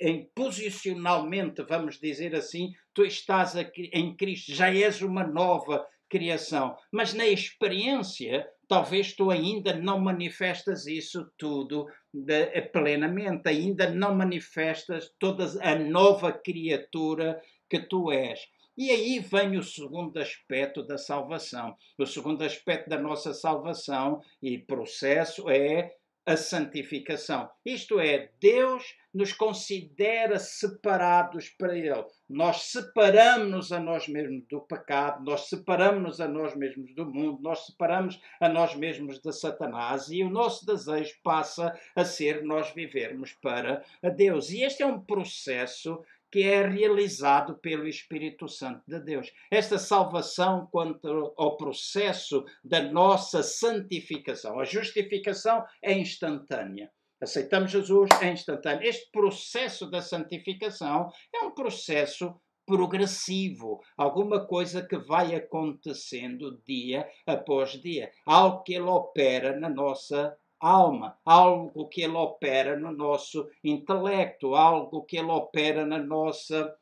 [0.00, 6.74] em posicionalmente, vamos dizer assim, tu estás aqui em Cristo, já és uma nova criação,
[6.90, 15.10] mas na experiência, talvez tu ainda não manifestas isso tudo de, plenamente, ainda não manifestas
[15.18, 18.40] toda a nova criatura que tu és.
[18.76, 21.76] E aí vem o segundo aspecto da salvação.
[21.96, 25.94] O segundo aspecto da nossa salvação e processo é
[26.26, 27.50] a santificação.
[27.64, 32.04] Isto é, Deus nos considera separados para Ele.
[32.28, 37.66] Nós separamos-nos a nós mesmos do pecado, nós separamos-nos a nós mesmos do mundo, nós
[37.66, 43.32] separamos a nós mesmos de Satanás e o nosso desejo passa a ser nós vivermos
[43.34, 43.84] para
[44.16, 44.50] Deus.
[44.50, 46.02] E este é um processo
[46.34, 49.32] que é realizado pelo Espírito Santo de Deus.
[49.48, 54.58] Esta salvação quanto ao processo da nossa santificação.
[54.58, 56.90] A justificação é instantânea.
[57.22, 58.82] Aceitamos Jesus, é instantâneo.
[58.82, 62.34] Este processo da santificação é um processo
[62.66, 70.36] progressivo, alguma coisa que vai acontecendo dia após dia, algo que ele opera na nossa
[70.64, 76.74] alma, algo que ele opera no nosso intelecto, algo que ele opera na nossa,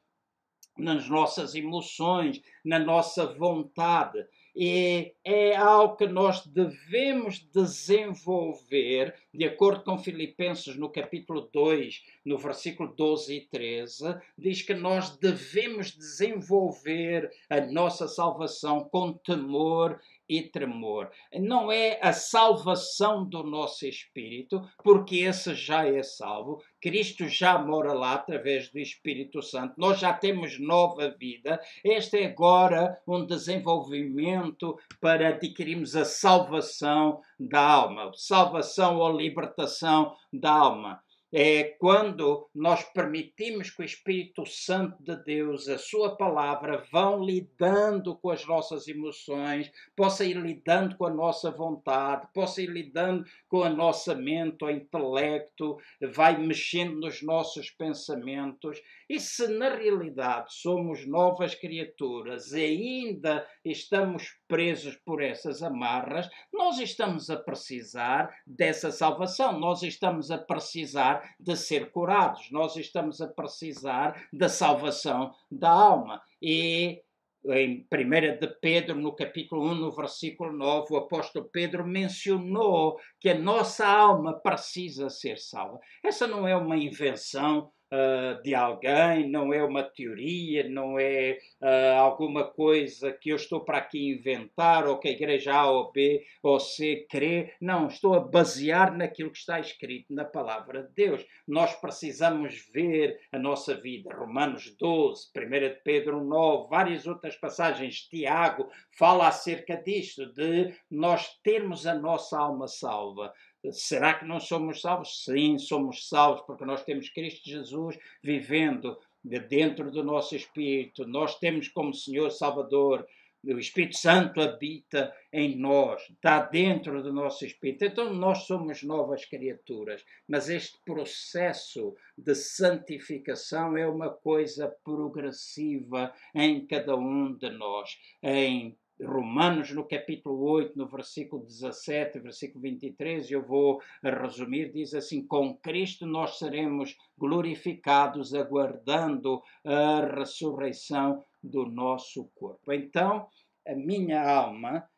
[0.79, 4.25] nas nossas emoções, na nossa vontade.
[4.55, 12.37] E é algo que nós devemos desenvolver, de acordo com Filipenses no capítulo 2, no
[12.37, 19.99] versículo 12 e 13, diz que nós devemos desenvolver a nossa salvação com temor
[20.29, 21.11] e tremor.
[21.35, 26.63] Não é a salvação do nosso espírito, porque esse já é salvo.
[26.81, 29.75] Cristo já mora lá através do Espírito Santo.
[29.77, 31.61] Nós já temos nova vida.
[31.85, 40.51] Este é agora um desenvolvimento para adquirirmos a salvação da alma, salvação ou libertação da
[40.51, 41.03] alma
[41.33, 48.15] é quando nós permitimos que o Espírito Santo de Deus, a Sua palavra, vão lidando
[48.17, 53.63] com as nossas emoções, possa ir lidando com a nossa vontade, possa ir lidando com
[53.63, 55.79] a nossa mente, o intelecto,
[56.13, 58.79] vai mexendo nos nossos pensamentos.
[59.09, 66.79] E se na realidade somos novas criaturas e ainda estamos presos por essas amarras, nós
[66.79, 73.29] estamos a precisar dessa salvação, nós estamos a precisar de ser curados, nós estamos a
[73.29, 76.21] precisar da salvação da alma.
[76.43, 77.01] E
[77.47, 83.31] em 1 de Pedro, no capítulo 1, no versículo 9, o apóstolo Pedro mencionou que
[83.31, 85.81] a nossa alma precisa ser salva.
[86.05, 92.01] Essa não é uma invenção uh, de alguém, não é uma teoria, não é uh,
[92.01, 96.25] alguma coisa que eu estou para aqui inventar ou que a igreja A ou B
[96.43, 97.55] ou C crê.
[97.61, 101.27] Não, estou a basear naquilo que está escrito na palavra de Deus.
[101.47, 104.15] Nós precisamos ver a nossa vida.
[104.15, 108.09] Romanos 12, 1 de Pedro 9, várias outras passagens.
[108.09, 108.69] Tiago
[108.99, 113.33] fala acerca disto, de nós termos a nossa alma salva.
[113.71, 115.25] Será que não somos salvos?
[115.25, 121.07] Sim, somos salvos, porque nós temos Cristo Jesus vivendo dentro do nosso espírito.
[121.07, 123.07] Nós temos como Senhor Salvador
[123.45, 127.85] o Espírito Santo habita em nós, está dentro do nosso espírito.
[127.85, 136.65] Então nós somos novas criaturas, mas este processo de santificação é uma coisa progressiva em
[136.67, 137.99] cada um de nós.
[138.23, 145.27] Em Romanos, no capítulo 8, no versículo 17, versículo 23, eu vou resumir, diz assim:
[145.27, 152.73] Com Cristo nós seremos glorificados, aguardando a ressurreição do nosso corpo.
[152.73, 153.27] Então,
[153.67, 154.89] a minha alma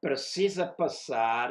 [0.00, 1.50] precisa passar,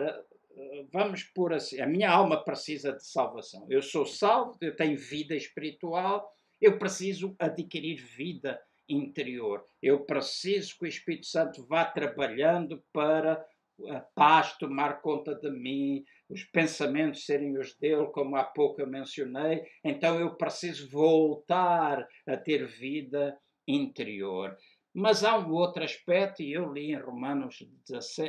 [0.91, 3.65] vamos por assim, a minha alma precisa de salvação.
[3.69, 8.59] Eu sou salvo, eu tenho vida espiritual, eu preciso adquirir vida
[8.89, 9.63] interior.
[9.81, 13.45] Eu preciso que o Espírito Santo vá trabalhando para
[13.87, 18.87] a paz tomar conta de mim, os pensamentos serem os dele, como há pouco eu
[18.87, 19.63] mencionei.
[19.83, 23.37] Então eu preciso voltar a ter vida
[23.67, 24.55] interior.
[24.99, 27.65] Mas há um outro aspecto, e eu li em Romanos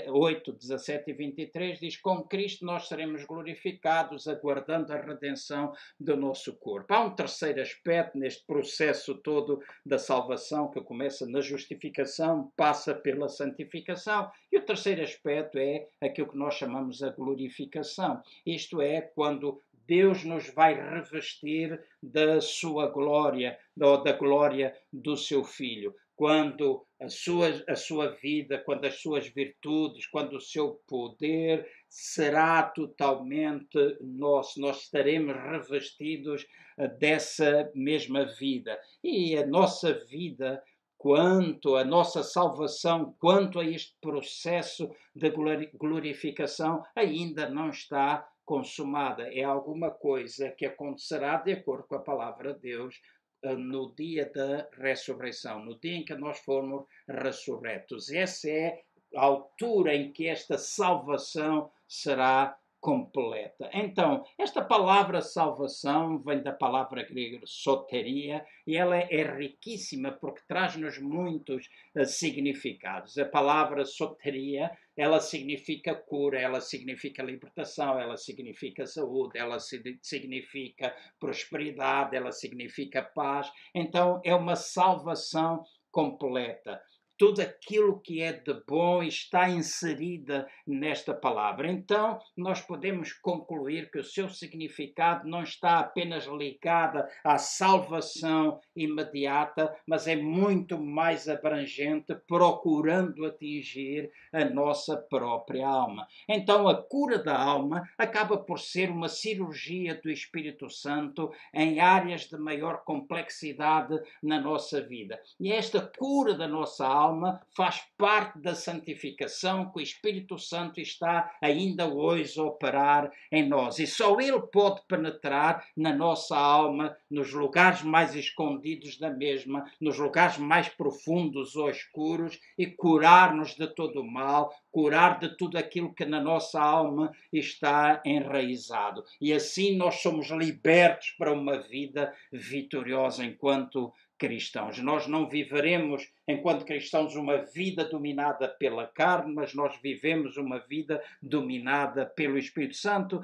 [0.07, 6.55] 8, 17 e 23, diz: Com Cristo nós seremos glorificados, aguardando a redenção do nosso
[6.61, 6.95] corpo.
[6.95, 13.29] Há um terceiro aspecto neste processo todo da salvação, que começa na justificação, passa pela
[13.29, 18.23] santificação, e o terceiro aspecto é aquilo que nós chamamos a glorificação.
[18.47, 25.43] Isto é, quando Deus nos vai revestir da sua glória, ou da glória do seu
[25.43, 31.67] Filho quando a sua, a sua vida, quando as suas virtudes, quando o seu poder
[31.89, 34.61] será totalmente nosso.
[34.61, 36.47] Nós estaremos revestidos
[36.77, 38.79] eh, dessa mesma vida.
[39.03, 40.63] E a nossa vida,
[40.99, 45.31] quanto a nossa salvação, quanto a este processo de
[45.79, 49.33] glorificação, ainda não está consumada.
[49.33, 53.01] É alguma coisa que acontecerá de acordo com a palavra de Deus
[53.43, 58.11] no dia da ressurreição, no dia em que nós formos ressurretos.
[58.11, 58.83] Essa é
[59.17, 63.69] a altura em que esta salvação será completa.
[63.75, 70.99] Então, esta palavra salvação vem da palavra grega soteria e ela é riquíssima porque traz-nos
[70.99, 73.19] muitos uh, significados.
[73.19, 74.71] A palavra soteria,
[75.01, 83.51] ela significa cura, ela significa libertação, ela significa saúde, ela significa prosperidade, ela significa paz.
[83.75, 86.79] Então, é uma salvação completa
[87.21, 91.71] tudo aquilo que é de bom está inserida nesta palavra.
[91.71, 99.71] Então, nós podemos concluir que o seu significado não está apenas ligado à salvação imediata,
[99.87, 106.07] mas é muito mais abrangente, procurando atingir a nossa própria alma.
[106.27, 112.23] Então, a cura da alma acaba por ser uma cirurgia do Espírito Santo em áreas
[112.23, 115.21] de maior complexidade na nossa vida.
[115.39, 120.81] E esta cura da nossa alma alma faz parte da santificação que o Espírito Santo
[120.81, 123.79] está ainda hoje a operar em nós.
[123.79, 129.99] E só Ele pode penetrar na nossa alma, nos lugares mais escondidos da mesma, nos
[129.99, 135.93] lugares mais profundos ou escuros e curar-nos de todo o mal, curar de tudo aquilo
[135.93, 139.05] que na nossa alma está enraizado.
[139.21, 144.79] E assim nós somos libertos para uma vida vitoriosa enquanto cristãos.
[144.79, 151.03] Nós não viveremos, enquanto cristãos, uma vida dominada pela carne, mas nós vivemos uma vida
[151.23, 153.23] dominada pelo Espírito Santo,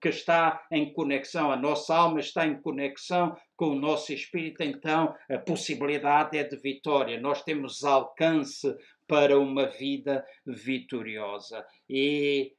[0.00, 5.12] que está em conexão, a nossa alma está em conexão com o nosso espírito, então
[5.28, 7.20] a possibilidade é de vitória.
[7.20, 8.72] Nós temos alcance
[9.08, 11.66] para uma vida vitoriosa.
[11.90, 12.52] E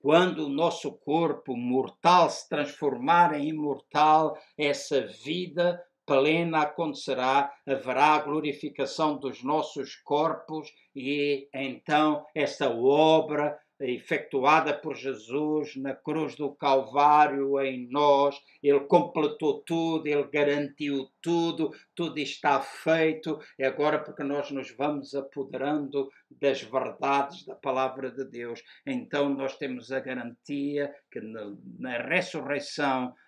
[0.00, 8.20] quando o nosso corpo mortal se transformar em imortal, essa vida plena acontecerá, haverá a
[8.20, 17.60] glorificação dos nossos corpos e então esta obra efetuada por Jesus na cruz do Calvário
[17.60, 24.50] em nós, ele completou tudo, ele garantiu tudo, tudo está feito, e agora porque nós
[24.50, 31.20] nos vamos apoderando das verdades da palavra de Deus, então nós temos a garantia que
[31.20, 33.14] na ressurreição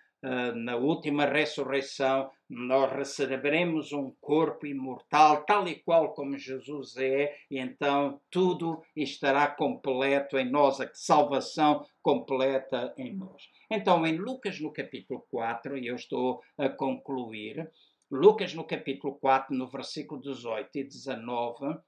[0.55, 7.57] na última ressurreição, nós receberemos um corpo imortal, tal e qual como Jesus é, e
[7.57, 13.49] então tudo estará completo em nós, a salvação completa em nós.
[13.69, 17.71] Então, em Lucas, no capítulo 4, e eu estou a concluir,
[18.11, 21.79] Lucas, no capítulo 4, no versículo 18 e 19,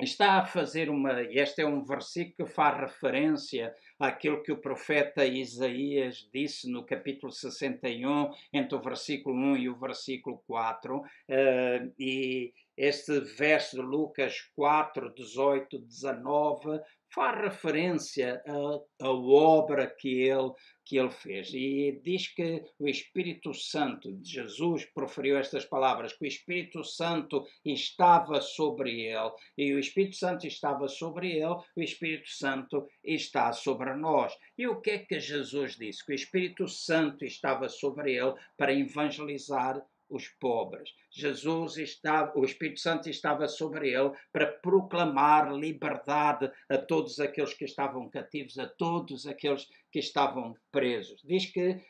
[0.00, 1.22] está a fazer uma.
[1.22, 7.32] Este é um versículo que faz referência àquilo que o profeta Isaías disse no capítulo
[7.32, 13.82] 61, entre o versículo 1 e o versículo 4, uh, eh, e, este verso de
[13.82, 16.80] Lucas 4, 18, 19
[17.14, 18.42] faz referência
[19.00, 20.50] à obra que ele,
[20.84, 21.52] que ele fez.
[21.52, 27.46] E diz que o Espírito Santo de Jesus proferiu estas palavras, que o Espírito Santo
[27.64, 29.32] estava sobre ele.
[29.56, 34.36] E o Espírito Santo estava sobre ele, o Espírito Santo está sobre nós.
[34.58, 36.04] E o que é que Jesus disse?
[36.04, 39.84] Que o Espírito Santo estava sobre ele para evangelizar
[40.14, 40.90] os pobres.
[41.10, 47.64] Jesus estava, o Espírito Santo estava sobre ele para proclamar liberdade a todos aqueles que
[47.64, 51.20] estavam cativos, a todos aqueles que estavam presos.
[51.24, 51.80] Diz que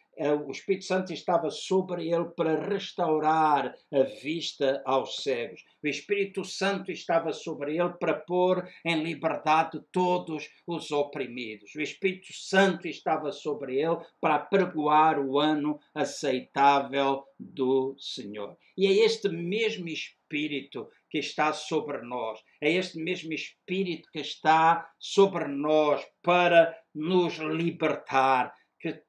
[0.47, 5.62] o Espírito Santo estava sobre ele para restaurar a vista aos cegos.
[5.83, 11.75] O Espírito Santo estava sobre ele para pôr em liberdade todos os oprimidos.
[11.75, 18.57] O Espírito Santo estava sobre ele para pregoar o ano aceitável do Senhor.
[18.77, 24.91] E é este mesmo Espírito que está sobre nós, é este mesmo Espírito que está
[24.99, 28.53] sobre nós para nos libertar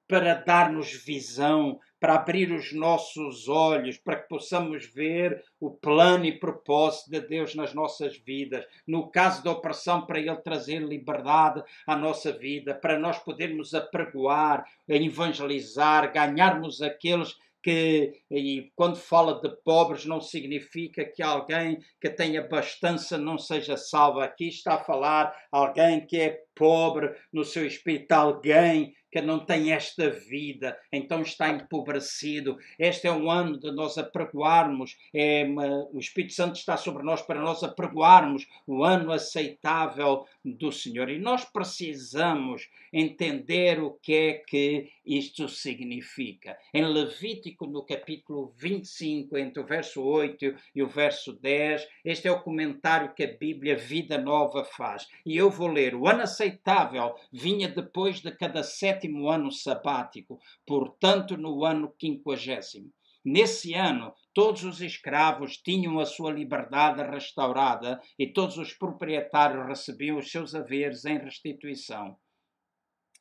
[0.08, 6.40] para dar-nos visão, para abrir os nossos olhos, para que possamos ver o plano e
[6.40, 8.66] propósito de Deus nas nossas vidas.
[8.86, 14.66] No caso da opressão, para Ele trazer liberdade à nossa vida, para nós podermos apregoar,
[14.88, 22.48] evangelizar, ganharmos aqueles que, e quando fala de pobres, não significa que alguém que tenha
[22.48, 24.20] bastância não seja salvo.
[24.20, 29.72] Aqui está a falar alguém que é pobre no seu espírito, alguém que não tem
[29.72, 32.58] esta vida, então está empobrecido.
[32.78, 35.48] Este é um ano de nós apregoarmos, é,
[35.94, 41.10] o Espírito Santo está sobre nós para nós apregoarmos o ano aceitável do Senhor.
[41.10, 46.58] E nós precisamos entender o que é que isto significa.
[46.74, 52.32] Em Levítico, no capítulo 25, entre o verso 8 e o verso 10, este é
[52.32, 55.08] o comentário que a Bíblia Vida Nova faz.
[55.26, 58.64] E eu vou ler: o ano aceitável vinha depois de cada
[59.06, 62.92] sétimo ano sabático, portanto, no ano quinquagésimo.
[63.24, 70.18] Nesse ano, todos os escravos tinham a sua liberdade restaurada e todos os proprietários recebiam
[70.18, 72.18] os seus haveres em restituição,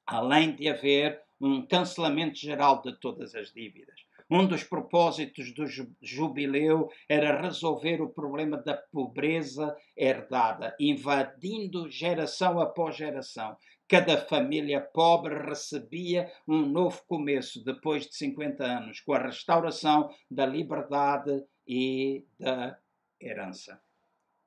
[0.06, 4.04] além de haver um cancelamento geral de todas as dívidas.
[4.30, 5.64] Um dos propósitos do
[6.00, 13.54] jubileu era resolver o problema da pobreza herdada, invadindo geração após geração.
[13.86, 20.46] Cada família pobre recebia um novo começo depois de 50 anos, com a restauração da
[20.46, 22.78] liberdade e da
[23.20, 23.80] herança.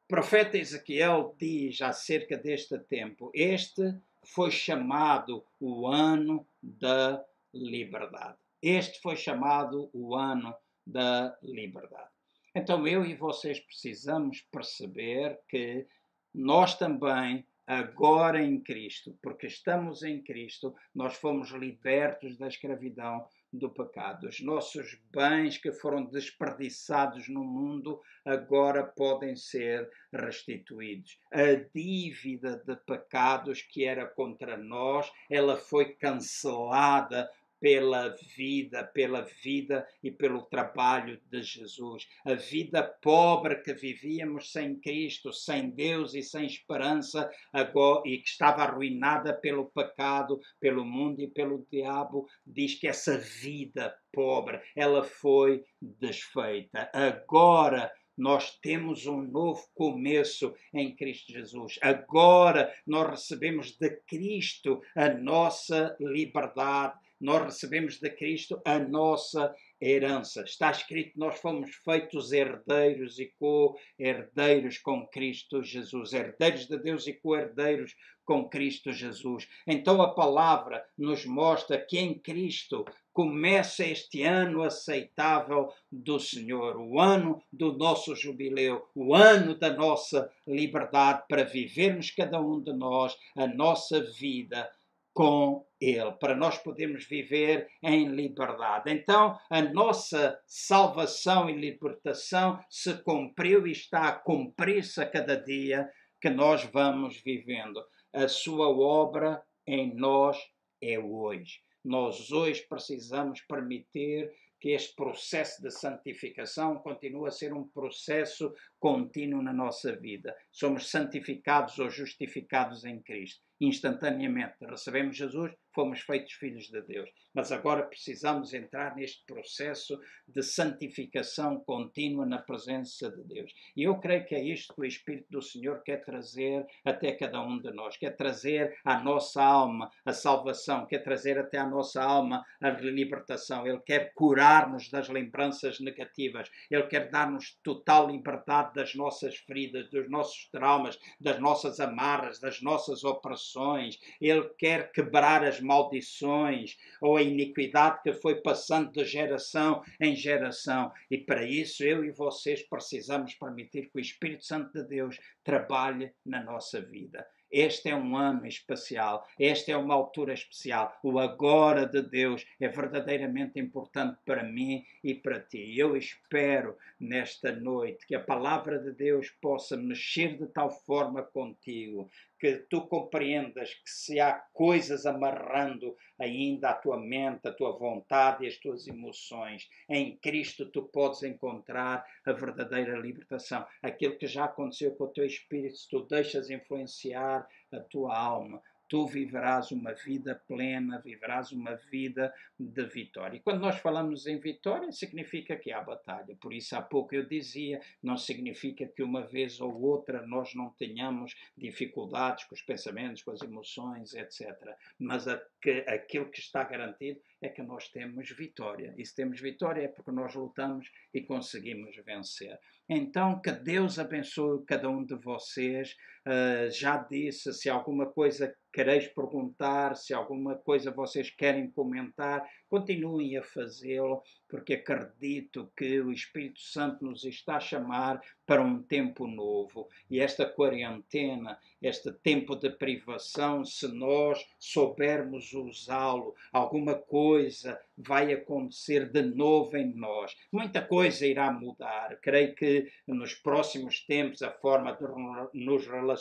[0.05, 7.23] O profeta Ezequiel diz acerca deste tempo: Este foi chamado o ano da
[7.53, 8.37] liberdade.
[8.61, 12.09] Este foi chamado o ano da liberdade.
[12.55, 15.85] Então eu e vocês precisamos perceber que
[16.33, 23.69] nós também, agora em Cristo, porque estamos em Cristo, nós fomos libertos da escravidão do
[23.69, 24.27] pecado.
[24.27, 31.19] Os nossos bens que foram desperdiçados no mundo agora podem ser restituídos.
[31.31, 37.29] A dívida de pecados que era contra nós, ela foi cancelada
[37.59, 42.07] pela vida, pela vida e pelo trabalho de Jesus.
[42.25, 48.29] A vida pobre que vivíamos sem Cristo, sem Deus e sem esperança, agora, e que
[48.29, 55.03] estava arruinada pelo pecado, pelo mundo e pelo diabo, diz que essa vida pobre, ela
[55.03, 56.89] foi desfeita.
[56.93, 61.77] Agora nós temos um novo começo em Cristo Jesus.
[61.81, 70.43] Agora nós recebemos de Cristo a nossa liberdade nós recebemos de Cristo a nossa herança.
[70.43, 77.13] Está escrito: nós fomos feitos herdeiros e co-herdeiros com Cristo Jesus, herdeiros de Deus e
[77.13, 77.95] co-herdeiros
[78.25, 79.47] com Cristo Jesus.
[79.65, 86.99] Então a palavra nos mostra que em Cristo começa este ano aceitável do Senhor, o
[86.99, 93.17] ano do nosso jubileu, o ano da nossa liberdade para vivermos cada um de nós
[93.35, 94.69] a nossa vida
[95.13, 98.91] com Ele, para nós podermos viver em liberdade.
[98.91, 105.87] Então, a nossa salvação e libertação se cumpriu e está a cumprir-se a cada dia
[106.19, 107.79] que nós vamos vivendo.
[108.13, 110.37] A sua obra em nós
[110.81, 111.59] é hoje.
[111.83, 119.41] Nós hoje precisamos permitir que este processo de santificação continue a ser um processo contínuo
[119.41, 120.35] na nossa vida.
[120.51, 123.41] Somos santificados ou justificados em Cristo.
[123.61, 127.07] Instantaneamente recebemos Jesus, fomos feitos filhos de Deus.
[127.35, 129.95] Mas agora precisamos entrar neste processo
[130.27, 133.53] de santificação contínua na presença de Deus.
[133.75, 137.39] E eu creio que é isto que o Espírito do Senhor quer trazer até cada
[137.39, 142.01] um de nós, quer trazer à nossa alma a salvação, quer trazer até à nossa
[142.01, 143.67] alma a libertação.
[143.67, 150.09] Ele quer curar-nos das lembranças negativas, ele quer dar-nos total liberdade das nossas feridas, dos
[150.09, 153.99] nossos traumas, das nossas amarras, das nossas opressões.
[154.19, 160.91] Ele quer quebrar as maldições ou a iniquidade que foi passando de geração em geração.
[161.11, 166.11] E para isso eu e vocês precisamos permitir que o Espírito Santo de Deus trabalhe
[166.25, 167.27] na nossa vida.
[167.49, 170.93] Este é um ano especial, esta é uma altura especial.
[171.01, 175.77] O agora de Deus é verdadeiramente importante para mim e para ti.
[175.77, 182.09] Eu espero nesta noite que a palavra de Deus possa mexer de tal forma contigo
[182.39, 188.43] que tu compreendas que se há coisas amarrando ainda a tua mente, a tua vontade
[188.43, 193.65] e as tuas emoções, em Cristo tu podes encontrar a verdadeira libertação.
[193.81, 198.61] Aquilo que já aconteceu com o teu espírito, se tu deixas influenciar a tua alma,
[198.87, 203.37] tu viverás uma vida plena, viverás uma vida de vitória.
[203.37, 206.35] E quando nós falamos em vitória, significa que há batalha.
[206.39, 210.69] Por isso, há pouco eu dizia, não significa que uma vez ou outra nós não
[210.69, 214.57] tenhamos dificuldades com os pensamentos, com as emoções, etc.
[214.97, 218.93] Mas a, que, aquilo que está garantido é que nós temos vitória.
[218.97, 222.57] E se temos vitória é porque nós lutamos e conseguimos vencer.
[222.89, 225.97] Então, que Deus abençoe cada um de vocês.
[226.27, 233.37] Uh, já disse, se alguma coisa quereis perguntar, se alguma coisa vocês querem comentar, continuem
[233.37, 239.25] a fazê-lo, porque acredito que o Espírito Santo nos está a chamar para um tempo
[239.25, 239.89] novo.
[240.09, 249.09] E esta quarentena, este tempo de privação, se nós soubermos usá-lo, alguma coisa vai acontecer
[249.09, 250.37] de novo em nós.
[250.51, 252.17] Muita coisa irá mudar.
[252.21, 256.16] Creio que nos próximos tempos a forma de nos relacionarmos,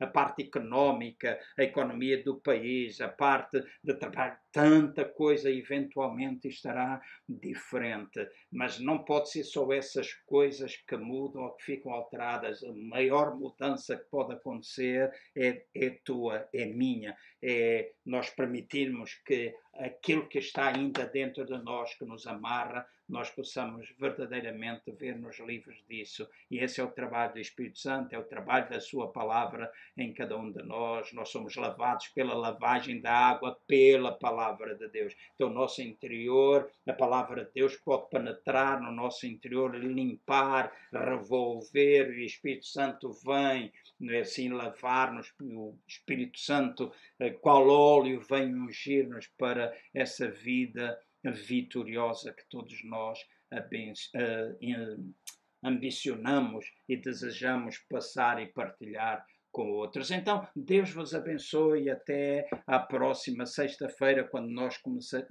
[0.00, 7.00] a parte económica, a economia do país, a parte de trabalho, tanta coisa eventualmente estará
[7.28, 8.26] diferente.
[8.52, 12.62] Mas não pode ser só essas coisas que mudam ou que ficam alteradas.
[12.62, 17.16] A maior mudança que pode acontecer é, é tua, é minha.
[17.42, 23.30] É nós permitirmos que aquilo que está ainda dentro de nós, que nos amarra, nós
[23.30, 26.28] possamos verdadeiramente ver-nos livres disso.
[26.50, 30.12] E esse é o trabalho do Espírito Santo, é o trabalho da Sua palavra em
[30.12, 31.12] cada um de nós.
[31.12, 35.14] Nós somos lavados pela lavagem da água, pela palavra de Deus.
[35.34, 42.10] Então, o nosso interior, a palavra de Deus pode penetrar no nosso interior, limpar, revolver,
[42.10, 43.72] e o Espírito Santo vem
[44.10, 50.98] é assim lavar-nos, o Espírito Santo, eh, qual óleo vem ungir-nos para essa vida
[51.30, 53.18] vitoriosa que todos nós
[53.52, 55.14] uh,
[55.62, 60.10] ambicionamos e desejamos passar e partilhar com outros.
[60.10, 64.80] Então, Deus vos abençoe até à próxima sexta-feira, quando nós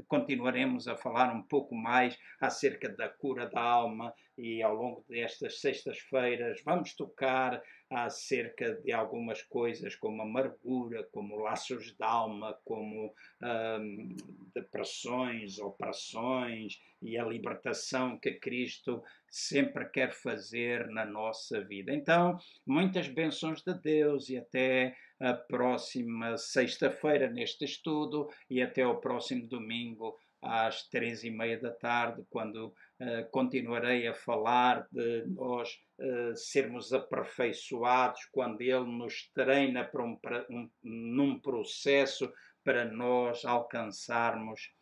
[0.07, 5.59] continuaremos a falar um pouco mais acerca da cura da alma e ao longo destas
[5.59, 7.61] sextas-feiras vamos tocar
[7.93, 14.15] acerca de algumas coisas como amargura, como laços de alma, como hum,
[14.53, 21.93] depressões, operações e a libertação que Cristo sempre quer fazer na nossa vida.
[21.93, 28.97] Então, muitas bênçãos de Deus e até a próxima sexta-feira neste estudo e até o
[28.97, 35.79] próximo domingo às três e meia da tarde, quando uh, continuarei a falar de nós
[36.03, 42.31] uh, sermos aperfeiçoados, quando Ele nos treina para um, para um, num processo
[42.63, 44.73] para nós alcançarmos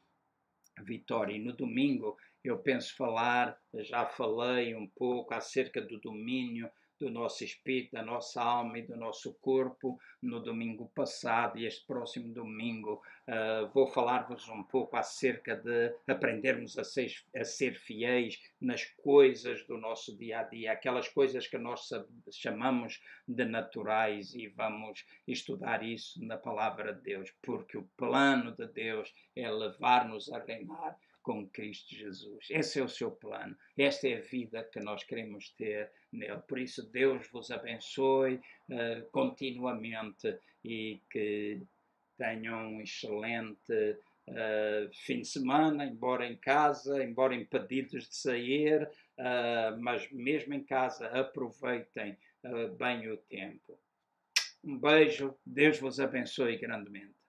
[0.84, 1.34] vitória.
[1.34, 6.70] E no domingo eu penso falar, já falei um pouco acerca do domínio
[7.02, 11.84] do nosso espírito, da nossa alma e do nosso corpo no domingo passado e este
[11.88, 18.40] próximo domingo uh, vou falar-vos um pouco acerca de aprendermos a ser, a ser fiéis
[18.62, 21.90] nas coisas do nosso dia a dia, aquelas coisas que nós
[22.32, 28.68] chamamos de naturais e vamos estudar isso na palavra de Deus, porque o plano de
[28.68, 32.48] Deus é levar-nos a reinar com Cristo Jesus.
[32.50, 33.56] Esse é o seu plano.
[33.78, 36.42] Esta é a vida que nós queremos ter nele.
[36.48, 41.62] Por isso, Deus vos abençoe uh, continuamente e que
[42.18, 43.98] tenham um excelente
[44.28, 50.64] uh, fim de semana, embora em casa, embora impedidos de sair, uh, mas mesmo em
[50.64, 52.18] casa aproveitem
[52.76, 53.78] bem o tempo.
[54.64, 57.21] Um beijo, Deus vos abençoe grandemente.